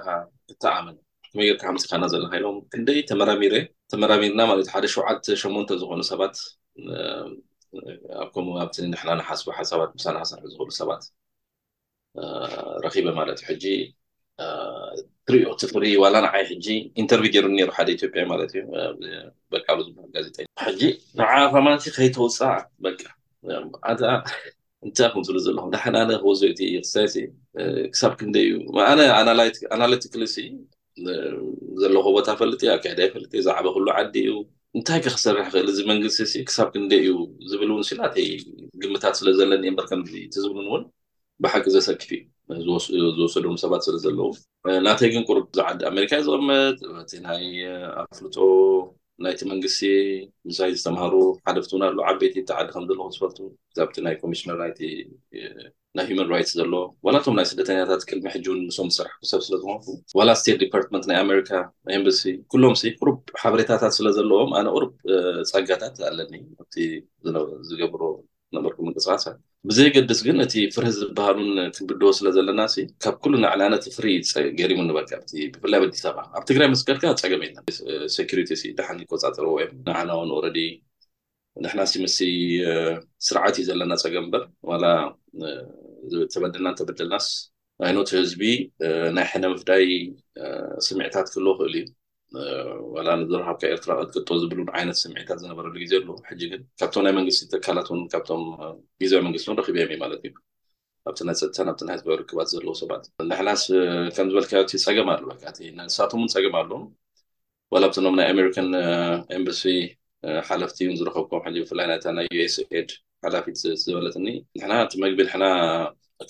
ክተኣመ 0.51 0.87
ከመይ 1.31 1.49
ጌርካምፅከና 1.51 2.05
ዘለካኢሎም 2.15 2.57
ክንደይ 2.75 3.01
ተመራሚር 3.13 3.55
ተመራሚርና 3.95 4.41
ለት 4.61 4.71
ሓደ 4.77 4.85
ሸውዓተ 4.95 5.23
ሸንተ 5.43 5.71
ዝኮኑ 5.83 6.01
ሰባት 6.13 6.37
ኣብከምኡ 8.25 8.55
ኣብቲ 8.65 8.77
ንሕና 8.95 9.11
ንሓስቡ 9.21 9.47
ሓሳባት 9.61 9.93
ሳናሰርሒ 10.07 10.47
ዝክእሉ 10.55 10.71
ሰባት 10.83 11.05
ረኪበ 12.85 13.07
ማለት 13.21 13.39
እዩ 13.43 13.47
ሕጂ 13.51 13.65
ትሪኦ 15.29 15.51
ትፍሪ 15.61 15.85
ዋላ 16.03 16.17
ንዓይ 16.27 16.43
ሕጂ 16.51 16.67
ኢንተርቭ 17.03 17.25
ገይሩ 17.35 17.47
ሩ 17.69 17.71
ሓደ 17.77 17.89
ኢዮጵያ 17.97 18.23
ማለት 18.33 18.51
እዩ 18.55 18.63
ቃ 19.65 19.67
ብዝበሃል 19.79 20.11
ጋዜሕጂ 20.17 20.83
ንዓ 21.19 21.31
ከማ 21.53 21.67
ከይተወፃእ 21.97 22.61
በኣ 22.85 23.01
እንታይ 24.87 25.09
ኩም 25.13 25.23
ዝብሉ 25.27 25.39
ዘለኹም 25.45 25.71
ድሓነ 25.75 25.97
ክወዘቲ 26.23 26.59
ክይ 26.73 27.25
ክሳብ 27.93 28.13
ክንደይ 28.21 28.47
እዩ 28.49 28.55
ኣነኣናለቲክ 28.91 30.13
ዘለኮ 31.83 32.05
ቦታ 32.17 32.29
ፈል 32.41 32.51
ኣከዳይ 32.75 33.09
ፈ 33.13 33.23
ዛዕበ 33.47 33.67
ኩሉ 33.77 33.87
ዓዲ 33.99 34.15
እዩ 34.25 34.35
እንታይ 34.79 35.01
ከ 35.05 35.07
ክሰርሕ 35.17 35.47
ክእል 35.55 35.69
እዚ 35.73 35.79
መንግስቲ 35.93 36.33
ክሳብ 36.49 36.69
ክንደ 36.75 36.93
እዩ 37.05 37.11
ዝብል 37.51 37.71
እውን 37.75 37.85
ሲይ 37.89 38.29
ግምታት 38.83 39.15
ስለ 39.21 39.29
ዘለኒ 39.39 39.65
በርከም 39.79 40.03
ዝብሉንውን 40.45 40.85
ብሓቂ 41.45 41.65
ዘሰቅፍ 41.77 42.11
እዩ 42.55 42.69
ዝወሰዶ 43.19 43.47
ሰባት 43.63 43.83
ስለዘለዉ 43.87 44.21
ናተይ 44.87 45.09
ግን 45.15 45.23
ቁሩብ 45.29 45.45
ዝዓዲ 45.59 45.81
ኣሜሪካ 45.93 46.13
እዩ 46.21 46.27
ዝቅምጥ 46.31 46.81
ቲ 47.11 47.15
ናይ 47.29 47.45
ኣፍልጦ 48.03 48.37
ናይቲ 49.25 49.41
መንግስቲ 49.51 49.81
ምሳይ 50.49 50.71
ዝተምሃሩ 50.79 51.15
ሓደፍቲ 51.47 51.71
እውን 51.75 51.83
ኣለ 51.87 51.99
ዓበይቲ 52.11 52.35
ተዓዲ 52.49 52.69
ከምዘለኩ 52.75 53.07
ዝፈልት 53.17 53.39
ይ 54.13 54.17
ኮሚሽነር 54.23 54.57
ናይ 55.99 56.05
ሂማን 56.09 56.31
ራትስ 56.33 56.53
ዘለዎ 56.59 56.83
ዋላቶም 57.07 57.35
ናይ 57.39 57.47
ስደተኛታት 57.51 58.03
ቅድሚ 58.09 58.25
ሕጂውን 58.35 58.59
ንስም 58.69 58.89
ዝስርሕሰብ 58.97 59.43
ስለዝኮኩም 59.47 59.99
ዋላ 60.21 60.31
ስቴት 60.41 60.59
ዲፓርትመንት 60.65 61.05
ናይ 61.11 61.19
ኣሜሪካ 61.25 61.51
ኤምበሲ 61.99 62.21
ኩሎም 62.53 62.75
ቁሩብ 63.01 63.19
ሓበሬታታት 63.43 63.95
ስለ 63.99 64.07
ዘለዎም 64.19 64.53
ኣነ 64.61 64.67
ቅሩብ 64.77 64.93
ፀጋታት 65.53 65.99
ኣለኒ 66.11 66.35
ዝገብሮ 67.71 68.03
ዝነበርኩም 68.55 68.87
ምንቅስቃሳት 68.91 69.39
ብዘይገድፅ 69.69 70.19
ግን 70.27 70.37
እቲ 70.45 70.55
ፍርህ 70.73 70.91
ዝበሃሉን 70.97 71.51
ትንብድዎ 71.75 72.09
ስለ 72.17 72.27
ዘለና 72.37 72.63
ካብ 73.03 73.15
ኩሉ 73.23 73.33
ንዕለነትፍሪ 73.45 74.07
ገሪሙ 74.59 74.81
ንበር 74.89 75.05
ብፍላይ 75.55 75.81
ኣዲስ 75.85 76.03
ባ 76.17 76.19
ኣብ 76.39 76.43
ትግራይ 76.51 76.69
መስከርካ 76.75 77.03
ፀገመይና 77.23 77.57
ሪቲ 78.41 78.53
ዳሓኒ 78.81 79.01
ቆፃጥረዎዮ 79.13 79.67
ንዓና 79.89 80.11
ው 80.21 80.25
ንሕና 81.65 81.81
ምስ 82.05 82.17
ስርዓት 83.27 83.57
እዩ 83.61 83.67
ዘለና 83.69 83.93
ፀገም 84.05 84.25
እበር 84.29 84.43
ተበድልና 86.33 86.69
እተበድልናስ 86.75 87.27
ማይኖት 87.83 88.09
ህዝቢ 88.17 88.43
ናይ 89.17 89.27
ሕነ 89.33 89.45
ምፍዳይ 89.53 89.85
ስምዕታት 90.87 91.27
ክህልዎ 91.33 91.53
ክእል 91.61 91.75
እዩ 91.81 91.85
ላ 93.07 93.11
ዝረካብካ 93.31 93.63
ኤርትራ 93.75 93.93
እትቅጥ 94.03 94.29
ዝብል 94.43 94.61
ዓይነት 94.79 94.97
ስምዒታት 95.03 95.39
ዝነበረሉ 95.43 95.75
ግዜ 95.85 95.93
ኣሎ 96.01 96.09
ጂግን 96.41 96.63
ካብቶም 96.81 97.05
ናይ 97.07 97.13
መንግስቲ 97.19 97.41
ተካላት 97.53 97.89
ካብቶም 98.13 98.43
ግዜ 99.03 99.13
መንግስቲ 99.27 99.47
እን 99.53 99.59
ረክብዮም 99.61 99.91
እዩ 99.93 99.99
ማለት 100.05 100.21
እዩ 100.29 100.33
ኣብቲ 101.09 101.21
ናይ 101.29 101.35
ፀጥታ 101.41 101.85
ብ 102.07 102.09
ናርክባት 102.11 102.49
ዘለው 102.55 102.75
ሰባት 102.83 103.05
ንሕናስ 103.31 103.65
ከምዝበልካ 104.17 104.53
ፀገማ 104.87 105.09
ኣለወ 105.17 105.33
ንስሳትምን 105.79 106.31
ፀገማ 106.35 106.57
ኣሎ 106.63 106.73
ዋላ 107.75 107.85
ብኖም 107.95 108.17
ናይ 108.21 108.27
ኣሜሪካን 108.35 108.69
ኤምበሲ 109.39 109.63
ሓለፍቲእዩ 110.49 110.91
ዝረከብኩም 111.01 111.45
ብፍላይ 111.65 111.87
ናናይ 111.93 112.27
ዩስድ 112.41 112.91
ሓላፊት 113.27 113.57
ዝበለት 113.85 114.17
ኒ 114.25 114.29
ንና 114.61 114.73
መግቢ 115.05 115.19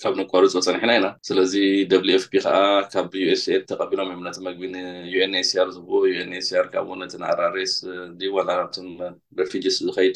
ካብ 0.01 0.13
ንቆሪፆ 0.19 0.51
ፀኒሕና 0.65 0.91
ኢና 0.99 1.07
ስለዚ 1.27 1.53
ደብዩፍፒ 1.91 2.23
ከዓ 2.33 2.47
ካብ 2.93 3.09
ዩስኤድ 3.23 3.61
ተቀቢሎም 3.71 4.09
የምት 4.13 4.37
መግቢ 4.47 4.61
ንዩንኤስኣር 4.75 5.67
ዝዎ 5.75 5.91
ዩንስር 6.17 6.65
ካብ 6.73 6.85
እውን 6.89 7.01
እ 7.07 7.19
ኣራሬስ 7.31 7.73
ዋ 8.35 8.45
ረፊጅስ 9.39 9.77
ዝከይድ 9.87 10.15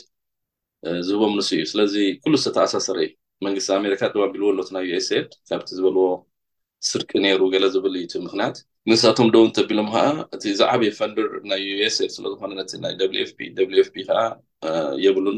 ዝህቦም 1.09 1.35
ንሱ 1.39 1.49
እዩ 1.57 1.63
ስለዚ 1.73 1.95
ኩሉ 2.23 2.33
ዝተተኣሳሰረ 2.43 2.97
እዩ 3.05 3.09
መንግስቲ 3.47 3.69
ኣሜሪካ 3.79 4.01
ጥባቢሉዎ 4.15 4.49
ኣሎትናይ 4.55 4.87
ዩስኤድ 4.93 5.29
ካብቲ 5.51 5.69
ዝበልዎ 5.77 6.07
ስርቂ 6.87 7.09
ነይሩ 7.25 7.39
ገለ 7.53 7.65
ዝብል 7.73 7.95
ዩቲ 8.03 8.13
ምክንያት 8.25 8.57
ምንሳትኩም 8.89 9.29
ዶውንተቢሎም 9.35 9.87
ከዓ 9.93 10.03
እቲ 10.35 10.43
ዛዕበየ 10.59 10.91
ፋንዱዕ 10.99 11.27
ናይ 11.51 11.61
ዩስኤር 11.81 12.11
ስለዝኮነ 12.15 12.51
ነ 12.59 12.61
ናይ 12.85 13.23
ፍ 13.29 13.31
ፍፒ 13.87 13.95
ከዓ 14.09 14.19
የብሉን 15.05 15.37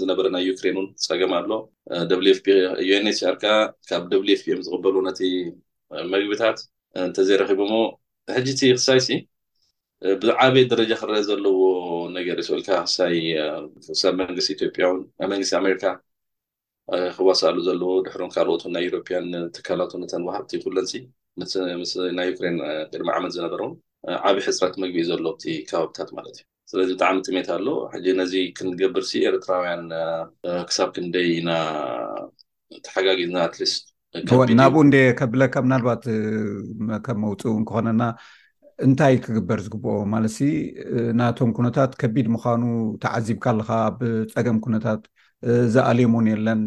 ዝነበረ 0.00 0.26
ናይ 0.36 0.42
ዩክሬን 0.50 0.78
ውን 0.80 0.86
ፀገም 1.08 1.32
ኣሎ 1.38 1.50
ፍዩንኣር 2.46 3.34
ከዓ 3.42 3.52
ካብ 3.90 4.02
ደፍ 4.14 4.24
ዝቅበሉ 4.66 4.96
ነቲ 5.08 5.20
መግብታት 6.14 6.58
እንተዘይረኪቡሞ 7.06 7.72
ሕጂ 8.36 8.48
እቲ 8.54 8.62
ክሳይ 8.78 9.00
ብዓበየ 10.22 10.64
ደረጃ 10.72 10.90
ክረአ 11.00 11.18
ዘለዎ 11.28 11.58
ነገር 12.16 12.36
ይስእልካ 12.42 12.68
ክሳይ 12.86 13.16
ሳ 14.00 14.12
መንግስቲ 14.22 14.48
ኢትዮጵያውን 14.56 15.00
መንግስቲ 15.32 15.52
ኣሜሪካ 15.60 15.84
ክዋሳኣሉ 17.16 17.58
ዘለዎ 17.68 17.88
ድሕሮም 18.06 18.30
ካልኦት 18.34 18.62
ናይ 18.74 18.84
ዩሮያን 18.88 19.26
ትካላትነተን 19.54 20.22
ዋሃብቲ 20.28 20.50
ይኩለን 20.58 20.86
ምስናይ 21.40 22.28
ዩክሬን 22.32 22.56
ቅድሚ 22.90 23.08
ዓመት 23.16 23.32
ዝነበረውን 23.36 23.72
ዓብ 24.28 24.36
ሕስረት 24.46 24.74
ምግቢእ 24.82 25.06
ዘሎዎቲ 25.10 25.44
ከባቢታት 25.70 26.10
ማለት 26.18 26.36
እዩ 26.38 26.44
ስለዚ 26.70 26.88
ብጣዕሚ 26.94 27.16
ጥሜት 27.28 27.48
ኣሎ 27.56 27.66
ሕዚ 27.94 28.06
ነዚ 28.20 28.34
ክንገብርሲ 28.58 29.12
ኤርትራውያን 29.30 29.84
ክሳብ 30.68 30.88
ክንደይ 30.94 31.28
ኢና 31.38 31.50
ተሓጋጊዝና 32.86 33.36
ኣትሊስትናብኡ 33.48 34.82
ከብለካ 35.20 35.54
ምናልባት 35.66 36.04
ከም 37.06 37.18
መውፅእ 37.24 37.54
ንክኾነና 37.60 38.02
እንታይ 38.86 39.14
ክግበር 39.24 39.58
ዝግብኦ 39.66 39.94
ማለትሲ 40.14 40.40
ናቶም 41.20 41.52
ኩነታት 41.58 41.92
ከቢድ 42.00 42.26
ምኳኑ 42.36 42.62
ተዓዚብካ 43.04 43.44
ኣለካ 43.54 43.70
ኣብ 43.90 43.98
ፀገም 44.34 44.58
ኩነታት 44.66 45.02
ዝኣልዮም 45.74 46.14
ን 46.24 46.26
የለን 46.32 46.60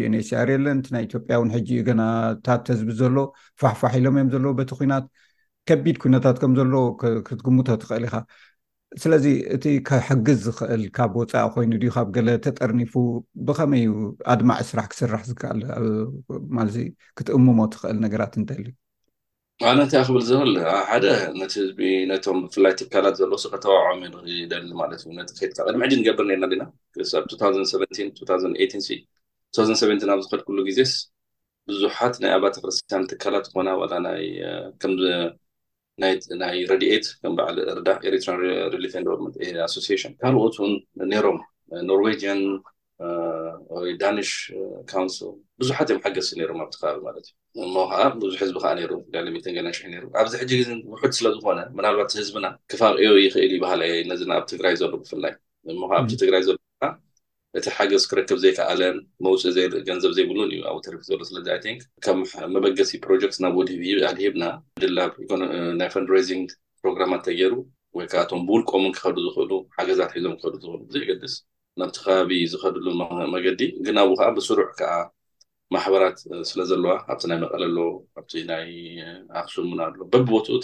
ዩንስኣሪ 0.00 0.48
የለን 0.56 0.78
እቲ 0.82 0.86
ናይ 0.94 1.02
ኢትዮጵያ 1.06 1.34
እውን 1.38 1.50
ሕጂኡ 1.56 1.80
ገናታት 1.88 2.60
ተዝቢ 2.68 2.90
ዘሎ 3.00 3.16
ፋሕፋሕ 3.62 3.92
ኢሎም 4.00 4.16
እዮም 4.20 4.30
ዘለዎ 4.34 4.52
በቲ 4.60 4.70
ኩናት 4.80 5.04
ከቢድ 5.70 5.96
ኩነታት 6.04 6.36
ከም 6.42 6.52
ዘሎ 6.60 6.72
ክትግምቶ 7.28 7.68
ትኽእል 7.82 8.04
ኢካ 8.08 8.16
ስለዚ 9.02 9.26
እቲ 9.54 9.64
ከሕግዝ 9.88 10.38
ዝክእል 10.46 10.82
ካብ 10.96 11.10
ቦፃእ 11.16 11.48
ኮይኑ 11.54 11.72
ድ 11.82 11.90
ካብ 11.96 12.08
ገለ 12.16 12.28
ተጠርኒፉ 12.46 12.92
ብከመይዩ 13.48 13.88
ኣድማዕ 14.34 14.60
ስራሕ 14.70 14.86
ክስራሕ 14.92 15.22
ዝከኣል 15.30 15.60
ማለ 16.58 16.68
ክትእምሞ 17.18 17.58
ትክእል 17.74 17.98
ነገራት 18.06 18.34
እንተልዩ 18.40 18.72
ኣነ 19.66 19.78
እንታይ 19.84 20.02
ክብል 20.08 20.22
ዝብል 20.28 20.50
ብ 20.56 20.58
ሓደ 20.88 21.04
ነቲ 21.38 21.52
ህዝቢ 21.60 21.78
ነቶም 22.10 22.36
ብፍላይ 22.42 22.72
ትካላት 22.80 23.14
ዘለ 23.20 23.32
ስከተዋዖም 23.44 24.02
ደሊ 24.52 24.68
ማለት 24.80 25.00
እዩ 25.06 25.14
ትካቀድም 25.30 25.82
ሕጂ 25.84 25.92
ንገብር 26.00 26.26
ርና 26.30 26.44
ና 26.60 26.62
ብ 27.24 27.26
2 27.32 27.42
ኣብ 30.12 30.22
ዝከድ 30.26 30.40
ኩሉ 30.48 30.58
ግዜስ 30.68 30.92
ብዙሓት 31.70 32.14
ናይ 32.24 32.32
ኣባተክርስትያን 32.36 33.02
ትካላት 33.12 33.46
ኮና 33.54 33.68
ናይ 36.42 36.56
ረድኤት 36.72 37.06
ምባ 37.32 37.38
ርዳ 37.78 37.88
ኤሌት 38.10 38.24
ሊኣን 38.86 39.04
ካልዎት 40.22 40.54
ውን 40.62 40.72
ይሮም 41.18 41.38
ኖርዌጂን 41.88 42.40
ዳኒሽ 44.02 44.30
ካውንስል 44.92 45.32
ብዙሓት 45.60 45.88
እዮም 45.92 46.00
ሓገዝቲ 46.04 46.30
ሮም 46.50 46.60
ኣብቲከባቢ 46.64 46.96
ማለትእዩ 47.08 47.32
እሞ 47.64 47.74
ከዓ 47.90 48.00
ብዙሕ 48.22 48.38
ህዝቢ 48.42 48.56
ከዓ 48.64 48.72
ይሩ 48.82 48.92
ዕሊሚትን 49.20 49.54
ገናሽሕ 49.56 49.86
ሩ 50.02 50.04
ኣብዚ 50.20 50.32
ሕጂ 50.42 50.50
ግዜ 50.60 50.68
ውሑድ 50.92 51.12
ስለዝኮነ 51.18 51.60
ምናልባት 51.78 52.10
ህዝብና 52.18 52.46
ክፋዮ 52.70 53.08
ይክእል 53.24 53.52
ይባህላየ 53.56 53.92
ነዚና 54.10 54.30
ኣብ 54.38 54.44
ትግራይ 54.52 54.74
ዘሎ 54.80 54.92
ብፍላይ 55.02 55.32
እሞከዓ 55.72 55.98
ቲ 56.10 56.14
ትግራይ 56.22 56.42
ዘሎ 56.48 56.56
እቲ 57.58 57.64
ሓገዝ 57.76 58.04
ክረክብ 58.10 58.38
ዘይከኣለን 58.44 58.96
መውፅእ 59.26 59.56
ኢ 59.62 59.62
ገንዘብ 59.88 60.12
ዘይብሉን 60.16 60.50
እዩ 60.54 60.60
ኣብኡ 60.70 60.84
ርፊ 60.94 61.02
ዘሎስለ 61.10 61.36
ከም 62.04 62.18
መበገሲ 62.54 62.90
ፕሮጀክት 63.04 63.36
ናብ 63.44 63.54
ውድኣድሂብና 63.60 64.44
ብድናይ 64.82 65.88
ንሬንግ 66.06 66.48
ፕሮግራማ 66.82 67.12
ንተገይሩ 67.20 67.54
ወይከዓቶም 67.98 68.40
ብውልቆምን 68.50 68.92
ክከዱ 68.98 69.16
ዝክእሉ 69.26 69.50
ሓገዛት 69.78 70.10
ሒዞም 70.18 70.34
ክከዱእ 70.42 70.76
ዘይገስ 70.94 71.34
ናብቲ 71.80 71.96
ከባቢ 72.04 72.30
ዝኸድሉ 72.52 72.86
መገዲ 73.36 73.60
ግን 73.86 73.96
ኣ 74.02 74.04
ከዓ 74.20 74.28
ብስሩዕ 74.36 74.68
ዓ 74.96 74.96
ማሕበራት 75.74 76.16
ስለ 76.48 76.60
ዘለዋ 76.70 76.92
ኣብቲ 77.12 77.22
ናይ 77.30 77.38
መቐለሎ 77.42 77.76
ኣብቲ 78.18 78.32
ናይ 78.50 78.66
ኣክሱሙና 79.40 79.80
በቢቦትኡ 80.12 80.54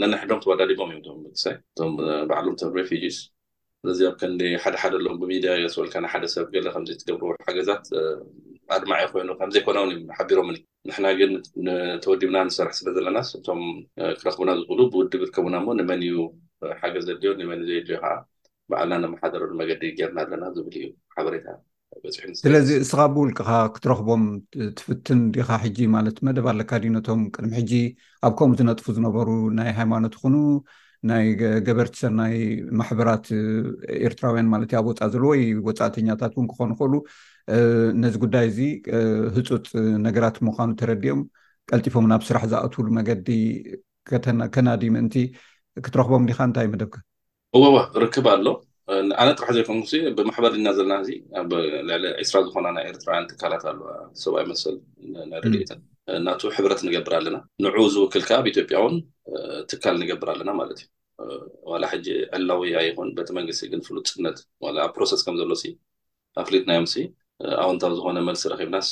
ነናሕዶም 0.00 0.40
ተወዳዲቦም 0.44 0.92
እሳይ 1.36 1.56
እም 1.86 1.92
በዕሉቶም 2.28 2.70
ሬፊጂስ 2.78 3.16
ስለዚብ 3.82 4.12
ከ 4.20 4.26
ሓደሓደ 4.62 4.94
ኣሎም 5.00 5.16
ብሚድያ 5.22 5.50
ስወልካሓደሰብ 5.74 6.46
ከትገብር 6.54 7.34
ሓገዛት 7.48 7.86
ኣድማዓይ 8.76 9.04
ኮይኑ 9.14 9.28
ከምዘይኮነውን 9.40 9.90
ሓቢሮም 10.18 10.48
ንሕና 10.88 11.06
ግንተወዲብና 11.18 12.36
ንሰራሕ 12.48 12.74
ስለዘለናስ 12.80 13.30
ቶም 13.48 13.60
ክረክቡና 14.20 14.50
ዝኽእሉ 14.60 14.80
ብውድብ 14.94 15.22
ርከቡና 15.28 15.56
ንመን 15.80 16.00
እዩ 16.08 16.14
ሓገዝ 16.80 17.04
ዘድድዮ 17.10 17.32
ንዩ 17.40 17.50
ዘይድልዮ 17.70 17.98
ከዓ 18.04 18.14
በዓልና 18.72 18.94
ንመሓደረሉ 19.04 19.52
መገዲ 19.62 19.84
ጌርና 20.00 20.18
ኣለና 20.26 20.44
ዝብል 20.56 20.74
እዩ 20.80 20.88
ሓሬታ 21.16 21.46
ስለዚ 22.44 22.68
እስኻ 22.82 23.00
ብውልቅካ 23.14 23.50
ክትረኽቦም 23.74 24.22
ትፍትን 24.78 25.18
ዲካ 25.34 25.48
ሕጂ 25.64 25.78
ማለት 25.96 26.16
መደብ 26.26 26.46
ኣለካ 26.52 26.70
ዲነቶም 26.84 27.20
ቅድሚ 27.34 27.50
ሕጂ 27.58 27.72
ኣብ 28.26 28.32
ከምኡ 28.38 28.56
ዝነጥፉ 28.60 28.86
ዝነበሩ 28.96 29.28
ናይ 29.58 29.70
ሃይማኖት 29.78 30.14
ኹኑ 30.22 30.34
ናይ 31.10 31.24
ገበርቲ 31.66 31.94
ሰናይ 32.02 32.34
ማሕበራት 32.80 33.26
ኤርትራውያን 34.08 34.48
ማለት 34.54 34.70
እዩ 34.72 34.76
ኣብ 34.80 34.86
ወፃእ 34.90 35.10
ዘለወይ 35.14 35.42
ወፃእተኛታት 35.68 36.32
እውን 36.36 36.46
ክኾኑ 36.52 36.70
ይክእሉ 36.74 36.92
ነዚ 38.02 38.14
ጉዳይ 38.24 38.46
እዚ 38.50 38.58
ህፁጥ 39.36 39.66
ነገራት 40.08 40.36
ምኳኑ 40.48 40.68
ተረዲኦም 40.82 41.22
ቀልጢፎም 41.70 42.06
ናብ 42.12 42.24
ስራሕ 42.30 42.44
ዝኣትሉ 42.52 42.86
መገዲ 42.98 43.28
ከናዲ 44.56 44.82
ምእንቲ 44.96 45.16
ክትረኽቦም 45.86 46.26
ዲካ 46.30 46.40
እንታይ 46.50 46.68
መደብካ 46.74 46.94
እወዋ 47.56 47.76
ርክብ 48.02 48.26
ኣሎ 48.34 48.46
ኣነ 49.20 49.28
ጥራሕ 49.38 49.50
ዘይከም 49.56 49.80
ብማሕበር 50.18 50.52
ድና 50.54 50.68
ዘለና 50.78 50.94
እዚ 51.02 51.10
ኣብ 51.40 51.50
ዕሊ 51.96 52.04
ዒስራ 52.22 52.38
ዝኮና 52.46 52.66
ናይ 52.76 52.84
ኤርትራውያን 52.90 53.28
ትካላት 53.30 53.64
ኣለዋ 53.70 53.88
ሰብኣይመሰል 54.22 54.76
ናይረድትን 55.32 55.80
እናቱ 56.18 56.40
ሕብረት 56.56 56.80
ንገብር 56.86 57.14
ኣለና 57.18 57.36
ንዑ 57.64 57.76
ዝውክል 57.94 58.22
ከዓ 58.28 58.38
ብኢትዮጵያውን 58.46 58.96
ትካል 59.70 59.94
ንገብር 60.02 60.28
ኣለና 60.34 60.50
ማለት 60.60 60.80
እዩ 61.24 61.38
ዋላ 61.72 61.84
ሕጂ 61.92 62.06
ዕላዊ 62.36 62.62
ይኹን 62.88 63.08
ቤቲ 63.18 63.30
መንግስቲ 63.38 63.64
ግን 63.74 63.80
ፍሉ 63.86 63.96
ፅነት 64.14 64.38
ፕሮሰስ 64.96 65.22
ከምዘሎ 65.26 65.52
ኣፍሊትናዮም 66.42 66.86
ኣውንታዊ 67.66 67.92
ዝኮነ 67.98 68.18
መልስ 68.28 68.42
ረብናስ 68.52 68.88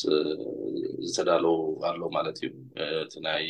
ዝተዳለው 1.09 1.57
ኣለ 1.91 2.01
ማለት 2.17 2.37
እዩ 2.45 2.51
እቲ 3.05 3.15
ናይ 3.27 3.45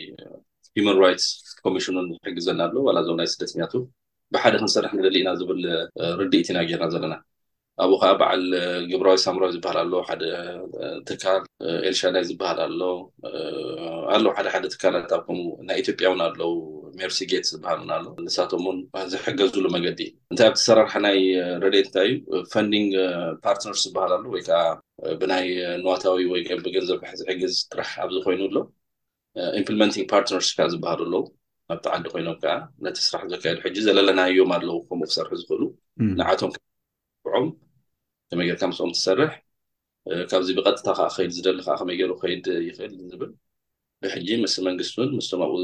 ሂማን 0.76 0.98
ራይትስ 1.04 1.26
ኮሚሽንን 1.66 2.08
ሕግዘና 2.28 2.60
ኣሎ 2.70 2.76
ዋ 2.86 2.90
ዞናይ 3.08 3.28
ስደተኛቱ 3.34 3.72
ብሓደ 4.34 4.54
ክንሰርሕ 4.62 4.90
ንደሊኢና 4.98 5.30
ዝብል 5.40 5.60
ርዲኢቲ 6.22 6.48
ኢና 6.52 6.58
ጌርና 6.70 6.84
ዘለና 6.94 7.14
ኣብኡ 7.84 7.94
ከዓ 8.02 8.10
በዓል 8.20 8.42
ግብራዊይ 8.90 9.20
ሳሙራዊ 9.26 9.50
ዝበሃል 9.54 9.78
ኣለ 9.84 9.92
ሓደ 10.08 10.22
ትካል 11.08 11.42
ኤልሻ 11.88 12.00
ላይ 12.14 12.22
ዝበሃል 12.30 12.58
ኣሎ 12.64 12.80
ኣለው 14.16 14.32
ሓደ 14.36 14.46
ሓደ 14.54 14.64
ትካላትብ 14.74 15.22
ከምኡ 15.28 15.46
ናይ 15.68 15.78
ኢትዮጵያ 15.82 16.10
ውን 16.12 16.20
ኣለው 16.26 16.52
ሜርሲ 16.98 17.18
ጌት 17.32 17.46
ዝበሃል 17.52 17.80
ኣሎ 17.96 18.06
ንሳቶምውን 18.26 18.78
ዝሕገዝሉ 19.12 19.64
መገዲእዩ 19.76 20.10
እንታይ 20.32 20.48
ኣብቲ 20.50 20.60
ሰራርሓ 20.68 20.94
ናይ 21.06 21.18
ረድየት 21.64 21.88
እንታይ 21.90 22.10
እዩ 22.38 22.54
ንንግ 22.70 22.92
ፓርትነርስ 23.46 23.84
ዝበሃል 23.88 24.12
ኣሎ 24.18 24.24
ወይከዓ 24.36 24.60
ብናይ 25.22 25.48
ንዋታዊ 25.84 26.26
ወብገንዘብ 26.34 27.02
ዝሕግዝ 27.22 27.56
ራሕ 27.80 27.92
ኣብዚ 28.06 28.18
ኮይኑ 28.26 28.42
ኣሎ 28.50 28.58
ኢም 29.58 30.06
ፓርትነርስ 30.14 30.48
ዓ 30.66 30.70
ዝበሃሉ 30.74 31.02
ኣለው 31.08 31.24
ኣብቲ 31.74 31.84
ዓዲ 31.96 32.04
ኮይኖም 32.12 32.36
ከዓ 32.42 32.52
ነቲ 32.84 32.96
ስራሕ 33.06 33.24
ዘካየዱ 33.32 33.58
ሕጂ 33.64 33.76
ዘለለና 33.86 34.20
ዮም 34.36 34.50
ኣለው 34.56 34.76
ከምኡ 34.88 35.08
ክሰርሑ 35.10 35.32
ዝክእሉ 35.40 35.62
ንዓቶም 36.18 36.50
ዖም 37.26 37.46
ከመይጌርካ 38.30 38.62
ምስኦም 38.70 38.90
ትሰርሕ 38.96 39.30
ካብዚ 40.30 40.48
ብቀጥታ 40.58 40.88
ከዓ 40.98 41.06
ክከይድ 41.12 41.32
ዝደሊ 41.36 41.58
ከዓ 41.66 41.74
ከመይ 41.80 41.96
ገይሩ 42.00 42.12
ክከይድ 42.18 42.44
ይኽእል 42.68 42.94
ዝብል 43.12 43.30
ብሕጂ 44.02 44.28
ምስ 44.44 44.54
መንግስትውን 44.68 45.10
ምስቶም 45.18 45.40
ኣብኡ 45.46 45.58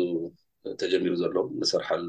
ተጀሚሩ 0.80 1.12
ዘሎዎም 1.22 1.50
መሰርሓሉ 1.62 2.08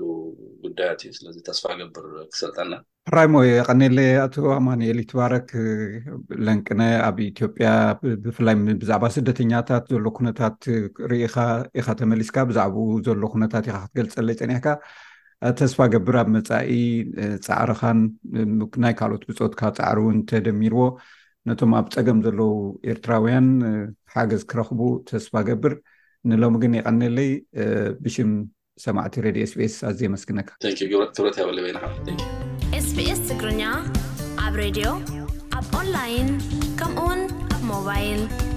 ጉዳያት 0.63 0.99
እዩ 1.05 1.11
ስለዚ 1.19 1.37
ተስፋ 1.47 1.63
ገብር 1.79 2.05
ክሰልጠና 2.31 2.71
ራይሞ 3.15 3.35
የቀኒለ 3.47 3.97
ኣቶ 4.23 4.35
ኣማኒኤል 4.55 4.97
ይትባረክ 5.01 5.49
ለንቅነ 6.45 6.81
ኣብ 7.07 7.17
ኢትዮጵያ 7.31 7.67
ብፍላይ 8.23 8.55
ብዛዕባ 8.81 9.05
ስደተኛታት 9.15 9.85
ዘሎ 9.93 10.05
ኩነታት 10.17 10.57
ርኢካ 11.11 11.35
ኢካ 11.79 11.87
ተመሊስካ 11.99 12.37
ብዛዕባኡ 12.49 12.85
ዘሎ 13.07 13.21
ኩነታት 13.35 13.67
ኢካ 13.69 13.77
ክትገልፀለይ 13.83 14.37
ፀኒሕካ 14.41 14.67
ተስፋ 15.59 15.79
ገብር 15.93 16.15
ኣብ 16.21 16.29
መፃኢ 16.35 16.71
ፃዕርኻን 17.45 17.99
ናይ 18.85 18.95
ካልኦት 19.01 19.23
ብፆትካ 19.29 19.61
ፃዕሩእ 19.79 20.09
እንተደሚርዎ 20.15 20.83
ነቶም 21.49 21.73
ኣብ 21.79 21.87
ፀገም 21.95 22.19
ዘለው 22.27 22.53
ኤርትራውያን 22.93 23.47
ሓገዝ 24.15 24.43
ክረኽቡ 24.51 24.79
ተስፋ 25.11 25.33
ገብር 25.51 25.75
ንሎሚ 26.31 26.55
ግን 26.65 26.75
የቀኒለይ 26.79 27.31
ብሽም 28.03 28.33
ሰማዕቲ 28.87 29.15
ሬድዮ 29.27 29.45
ስፔስ 29.53 29.77
ኣዘ 29.91 29.99
የመስግነካብረ 30.09 30.75
ቤ 31.67 31.71
issegrunya 33.11 33.71
ab 34.43 34.51
radio 34.61 34.89
up 35.57 35.63
online 35.79 36.29
kam 36.79 36.91
un 37.11 37.19
a 37.55 37.57
mobile 37.71 38.55